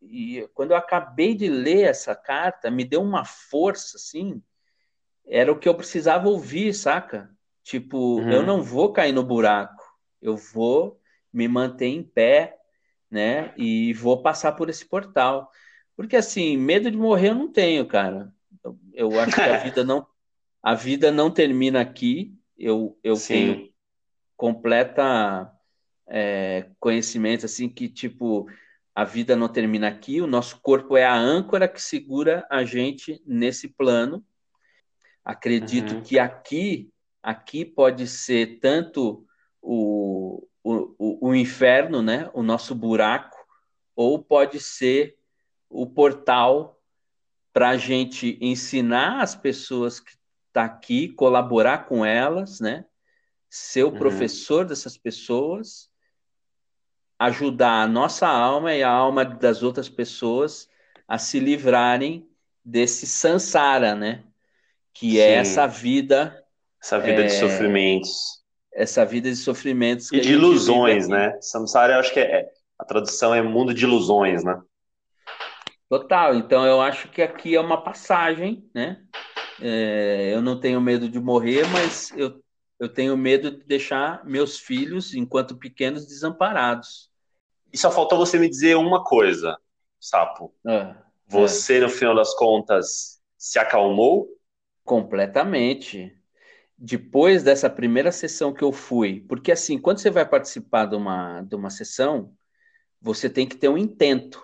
E 0.00 0.48
quando 0.54 0.70
eu 0.70 0.78
acabei 0.78 1.34
de 1.34 1.46
ler 1.46 1.82
essa 1.82 2.14
carta, 2.14 2.70
me 2.70 2.86
deu 2.86 3.02
uma 3.02 3.26
força 3.26 3.98
assim 3.98 4.42
era 5.26 5.52
o 5.52 5.58
que 5.58 5.68
eu 5.68 5.74
precisava 5.74 6.26
ouvir, 6.26 6.72
saca? 6.72 7.30
Tipo, 7.62 8.18
uhum. 8.18 8.32
eu 8.32 8.42
não 8.42 8.62
vou 8.62 8.94
cair 8.94 9.12
no 9.12 9.22
buraco, 9.22 9.84
eu 10.22 10.38
vou 10.38 10.98
me 11.30 11.46
manter 11.48 11.88
em 11.88 12.02
pé, 12.02 12.56
né? 13.10 13.52
E 13.58 13.92
vou 13.92 14.22
passar 14.22 14.52
por 14.52 14.70
esse 14.70 14.86
portal. 14.86 15.50
Porque 15.96 16.16
assim, 16.16 16.56
medo 16.56 16.90
de 16.90 16.96
morrer 16.96 17.30
eu 17.30 17.34
não 17.34 17.50
tenho, 17.50 17.86
cara. 17.86 18.32
Eu, 18.62 18.78
eu 18.92 19.20
acho 19.20 19.34
que 19.34 19.40
a 19.40 19.58
vida 19.58 19.82
não 19.84 20.06
a 20.62 20.74
vida 20.74 21.10
não 21.10 21.30
termina 21.30 21.80
aqui. 21.80 22.34
Eu, 22.58 22.98
eu 23.02 23.14
tenho 23.16 23.70
completa 24.36 25.52
é, 26.08 26.68
conhecimento 26.80 27.44
assim 27.44 27.68
que 27.68 27.88
tipo 27.88 28.46
a 28.94 29.04
vida 29.04 29.36
não 29.36 29.48
termina 29.48 29.88
aqui. 29.88 30.20
O 30.20 30.26
nosso 30.26 30.60
corpo 30.60 30.96
é 30.96 31.04
a 31.04 31.14
âncora 31.14 31.68
que 31.68 31.82
segura 31.82 32.46
a 32.50 32.64
gente 32.64 33.22
nesse 33.26 33.68
plano 33.68 34.24
Acredito 35.24 35.94
uhum. 35.94 36.02
que 36.02 36.18
aqui, 36.18 36.92
aqui 37.22 37.64
pode 37.64 38.06
ser 38.06 38.58
tanto 38.60 39.24
o, 39.62 40.46
o, 40.62 41.28
o 41.28 41.34
inferno, 41.34 42.02
né? 42.02 42.30
o 42.34 42.42
nosso 42.42 42.74
buraco, 42.74 43.38
ou 43.96 44.22
pode 44.22 44.60
ser 44.60 45.16
o 45.74 45.86
portal 45.86 46.80
para 47.52 47.70
a 47.70 47.76
gente 47.76 48.38
ensinar 48.40 49.20
as 49.20 49.34
pessoas 49.34 49.98
que 49.98 50.10
estão 50.10 50.22
tá 50.52 50.64
aqui, 50.64 51.08
colaborar 51.08 51.86
com 51.86 52.04
elas, 52.04 52.60
né? 52.60 52.84
ser 53.50 53.84
o 53.84 53.88
uhum. 53.88 53.98
professor 53.98 54.64
dessas 54.64 54.96
pessoas, 54.96 55.88
ajudar 57.18 57.82
a 57.82 57.86
nossa 57.88 58.26
alma 58.26 58.74
e 58.74 58.82
a 58.82 58.90
alma 58.90 59.24
das 59.24 59.62
outras 59.62 59.88
pessoas 59.88 60.68
a 61.06 61.18
se 61.18 61.40
livrarem 61.40 62.28
desse 62.64 63.06
sansara, 63.06 63.94
né? 63.94 64.24
que 64.92 65.12
Sim. 65.12 65.18
é 65.18 65.34
essa 65.34 65.66
vida. 65.66 66.44
Essa 66.80 67.00
vida 67.00 67.22
é, 67.22 67.26
de 67.26 67.32
sofrimentos. 67.32 68.44
Essa 68.72 69.04
vida 69.04 69.28
de 69.28 69.36
sofrimentos. 69.36 70.12
E 70.12 70.20
de 70.20 70.32
ilusões, 70.32 71.08
né? 71.08 71.36
Samsara, 71.40 71.94
eu 71.94 71.98
acho 71.98 72.12
que 72.12 72.20
é, 72.20 72.40
é, 72.40 72.52
a 72.78 72.84
tradução 72.84 73.34
é 73.34 73.42
mundo 73.42 73.74
de 73.74 73.84
ilusões, 73.84 74.44
né? 74.44 74.60
Total. 75.88 76.34
Então, 76.34 76.66
eu 76.66 76.80
acho 76.80 77.08
que 77.10 77.22
aqui 77.22 77.54
é 77.54 77.60
uma 77.60 77.82
passagem, 77.82 78.68
né? 78.74 79.04
É, 79.60 80.32
eu 80.34 80.42
não 80.42 80.58
tenho 80.58 80.80
medo 80.80 81.08
de 81.08 81.20
morrer, 81.20 81.66
mas 81.68 82.10
eu, 82.16 82.42
eu 82.78 82.88
tenho 82.88 83.16
medo 83.16 83.50
de 83.50 83.64
deixar 83.64 84.24
meus 84.24 84.58
filhos, 84.58 85.14
enquanto 85.14 85.56
pequenos, 85.56 86.06
desamparados. 86.06 87.10
E 87.72 87.78
só 87.78 87.90
faltou 87.90 88.18
você 88.18 88.38
me 88.38 88.48
dizer 88.48 88.76
uma 88.76 89.04
coisa, 89.04 89.56
Sapo. 90.00 90.54
É, 90.66 90.94
você, 91.26 91.78
é. 91.78 91.80
no 91.80 91.88
final 91.88 92.14
das 92.14 92.34
contas, 92.34 93.20
se 93.36 93.58
acalmou 93.58 94.34
Completamente. 94.84 96.14
Depois 96.76 97.42
dessa 97.42 97.70
primeira 97.70 98.12
sessão 98.12 98.52
que 98.52 98.62
eu 98.62 98.72
fui, 98.72 99.24
porque 99.28 99.50
assim, 99.50 99.78
quando 99.78 99.98
você 99.98 100.10
vai 100.10 100.28
participar 100.28 100.86
de 100.86 100.96
uma, 100.96 101.40
de 101.40 101.54
uma 101.54 101.70
sessão, 101.70 102.36
você 103.00 103.30
tem 103.30 103.48
que 103.48 103.56
ter 103.56 103.68
um 103.68 103.78
intento. 103.78 104.42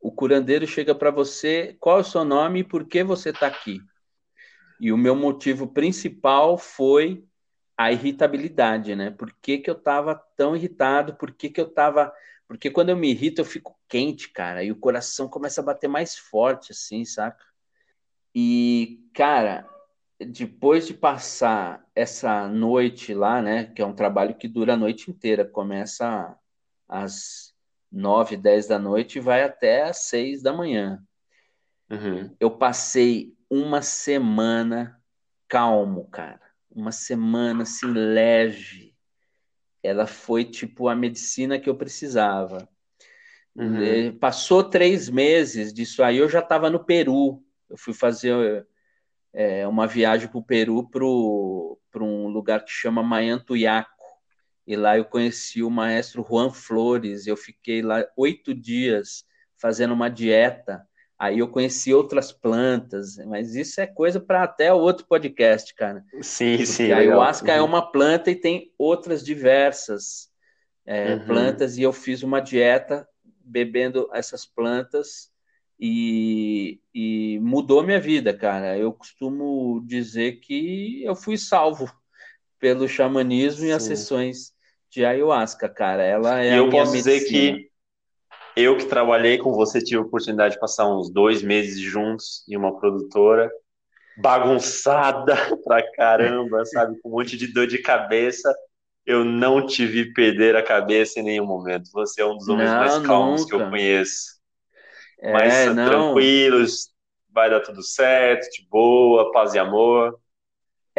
O 0.00 0.10
curandeiro 0.10 0.66
chega 0.66 0.94
para 0.94 1.10
você, 1.10 1.76
qual 1.78 1.98
é 1.98 2.00
o 2.00 2.04
seu 2.04 2.24
nome 2.24 2.60
e 2.60 2.64
por 2.64 2.86
que 2.86 3.04
você 3.04 3.30
está 3.30 3.46
aqui? 3.46 3.80
E 4.80 4.90
o 4.90 4.96
meu 4.96 5.14
motivo 5.14 5.68
principal 5.68 6.56
foi 6.56 7.22
a 7.76 7.92
irritabilidade, 7.92 8.96
né? 8.96 9.10
Por 9.10 9.32
que, 9.40 9.58
que 9.58 9.68
eu 9.68 9.74
estava 9.74 10.14
tão 10.36 10.56
irritado? 10.56 11.16
Por 11.16 11.32
que, 11.32 11.50
que 11.50 11.60
eu 11.60 11.66
estava. 11.66 12.12
Porque 12.48 12.70
quando 12.70 12.88
eu 12.88 12.96
me 12.96 13.10
irrito, 13.10 13.40
eu 13.40 13.44
fico 13.44 13.78
quente, 13.88 14.30
cara, 14.30 14.64
e 14.64 14.72
o 14.72 14.76
coração 14.76 15.28
começa 15.28 15.60
a 15.60 15.64
bater 15.64 15.88
mais 15.88 16.16
forte, 16.16 16.72
assim, 16.72 17.04
saca? 17.04 17.44
E, 18.34 19.00
cara, 19.14 19.68
depois 20.18 20.86
de 20.86 20.94
passar 20.94 21.86
essa 21.94 22.48
noite 22.48 23.14
lá, 23.14 23.40
né, 23.40 23.64
que 23.64 23.82
é 23.82 23.86
um 23.86 23.94
trabalho 23.94 24.34
que 24.34 24.48
dura 24.48 24.74
a 24.74 24.76
noite 24.76 25.10
inteira, 25.10 25.44
começa 25.44 26.36
às 26.88 27.49
nove, 27.90 28.36
dez 28.36 28.66
da 28.66 28.78
noite 28.78 29.18
e 29.18 29.20
vai 29.20 29.42
até 29.42 29.82
às 29.82 30.04
seis 30.04 30.42
da 30.42 30.52
manhã. 30.52 31.02
Uhum. 31.90 32.34
Eu 32.38 32.50
passei 32.50 33.34
uma 33.48 33.82
semana 33.82 35.00
calmo, 35.48 36.08
cara. 36.08 36.40
Uma 36.70 36.92
semana 36.92 37.64
assim 37.64 37.86
leve. 37.86 38.94
Ela 39.82 40.06
foi 40.06 40.44
tipo 40.44 40.88
a 40.88 40.94
medicina 40.94 41.58
que 41.58 41.68
eu 41.68 41.74
precisava. 41.74 42.68
Uhum. 43.56 44.16
Passou 44.18 44.62
três 44.62 45.08
meses 45.08 45.72
disso 45.72 46.02
aí, 46.02 46.18
eu 46.18 46.28
já 46.28 46.38
estava 46.38 46.70
no 46.70 46.84
Peru. 46.84 47.42
Eu 47.68 47.76
fui 47.76 47.92
fazer 47.92 48.66
é, 49.32 49.66
uma 49.66 49.86
viagem 49.86 50.28
para 50.28 50.38
o 50.38 50.44
Peru 50.44 50.88
para 50.88 52.04
um 52.04 52.28
lugar 52.28 52.64
que 52.64 52.70
chama 52.70 53.02
Mayantuyaco. 53.02 53.90
E 54.70 54.76
lá 54.76 54.96
eu 54.96 55.04
conheci 55.04 55.64
o 55.64 55.68
maestro 55.68 56.24
Juan 56.24 56.52
Flores. 56.52 57.26
Eu 57.26 57.36
fiquei 57.36 57.82
lá 57.82 58.06
oito 58.16 58.54
dias 58.54 59.24
fazendo 59.60 59.92
uma 59.92 60.08
dieta. 60.08 60.86
Aí 61.18 61.40
eu 61.40 61.48
conheci 61.48 61.92
outras 61.92 62.30
plantas, 62.30 63.16
mas 63.26 63.56
isso 63.56 63.80
é 63.80 63.86
coisa 63.88 64.20
para 64.20 64.44
até 64.44 64.72
outro 64.72 65.04
podcast, 65.08 65.74
cara. 65.74 66.04
Sim, 66.22 66.52
Porque 66.52 66.66
sim. 66.66 66.92
A 66.92 66.98
ayahuasca 66.98 67.50
é 67.50 67.56
uhum. 67.56 67.66
é 67.66 67.68
uma 67.68 67.90
planta 67.90 68.30
e 68.30 68.36
tem 68.36 68.72
outras 68.78 69.24
diversas 69.24 70.30
é, 70.86 71.14
uhum. 71.14 71.26
plantas, 71.26 71.76
e 71.76 71.82
eu 71.82 71.92
fiz 71.92 72.22
uma 72.22 72.38
dieta 72.38 73.04
bebendo 73.44 74.08
essas 74.14 74.46
plantas 74.46 75.32
e, 75.80 76.80
e 76.94 77.40
mudou 77.42 77.82
minha 77.82 78.00
vida, 78.00 78.32
cara. 78.32 78.78
Eu 78.78 78.92
costumo 78.92 79.82
dizer 79.84 80.38
que 80.38 81.02
eu 81.02 81.16
fui 81.16 81.36
salvo 81.36 81.92
pelo 82.60 82.86
xamanismo 82.86 83.62
Sim. 83.62 83.66
e 83.66 83.72
as 83.72 83.82
sessões 83.82 84.59
de 84.90 85.04
ayahuasca, 85.04 85.68
cara. 85.68 86.02
Ela 86.02 86.42
é 86.42 86.52
e 86.52 86.56
eu 86.56 86.68
posso 86.70 86.92
medicina. 86.92 87.14
dizer 87.14 87.20
que 87.28 87.70
eu 88.56 88.76
que 88.76 88.86
trabalhei 88.86 89.38
com 89.38 89.52
você 89.52 89.80
tive 89.82 89.98
a 89.98 90.02
oportunidade 90.02 90.54
de 90.54 90.60
passar 90.60 90.88
uns 90.88 91.10
dois 91.10 91.42
meses 91.42 91.80
juntos 91.80 92.44
em 92.48 92.56
uma 92.56 92.78
produtora 92.78 93.50
bagunçada 94.16 95.34
pra 95.64 95.82
caramba, 95.94 96.64
sabe, 96.66 96.98
com 97.00 97.08
um 97.08 97.12
monte 97.12 97.36
de 97.36 97.52
dor 97.52 97.66
de 97.66 97.78
cabeça. 97.78 98.52
Eu 99.06 99.24
não 99.24 99.66
te 99.66 99.86
vi 99.86 100.12
perder 100.12 100.56
a 100.56 100.62
cabeça 100.62 101.20
em 101.20 101.22
nenhum 101.22 101.46
momento. 101.46 101.90
Você 101.92 102.20
é 102.22 102.26
um 102.26 102.36
dos 102.36 102.48
homens 102.48 102.68
não, 102.70 102.78
mais 102.78 102.98
calmos 102.98 103.42
nunca. 103.42 103.56
que 103.56 103.62
eu 103.62 103.70
conheço. 103.70 104.40
É, 105.20 105.32
Mas 105.32 105.74
não. 105.74 105.84
tranquilos, 105.90 106.90
vai 107.30 107.50
dar 107.50 107.60
tudo 107.60 107.82
certo, 107.82 108.48
de 108.50 108.66
boa, 108.68 109.32
paz 109.32 109.54
e 109.54 109.58
amor. 109.58 110.18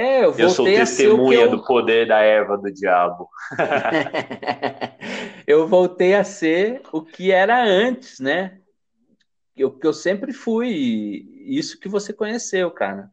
É, 0.02 0.26
eu, 0.26 0.34
eu 0.36 0.50
sou 0.50 0.66
testemunha 0.66 1.42
eu... 1.42 1.52
do 1.52 1.64
poder 1.64 2.08
da 2.08 2.22
erva 2.22 2.58
do 2.58 2.72
diabo. 2.72 3.30
eu 5.46 5.68
voltei 5.68 6.16
a 6.16 6.24
ser 6.24 6.82
o 6.92 7.04
que 7.04 7.32
era 7.32 7.64
antes, 7.64 8.20
né? 8.20 8.58
O 9.56 9.70
que 9.70 9.86
eu 9.86 9.94
sempre 9.94 10.34
fui, 10.34 11.28
isso 11.46 11.80
que 11.80 11.88
você 11.88 12.12
conheceu, 12.12 12.72
cara. 12.72 13.12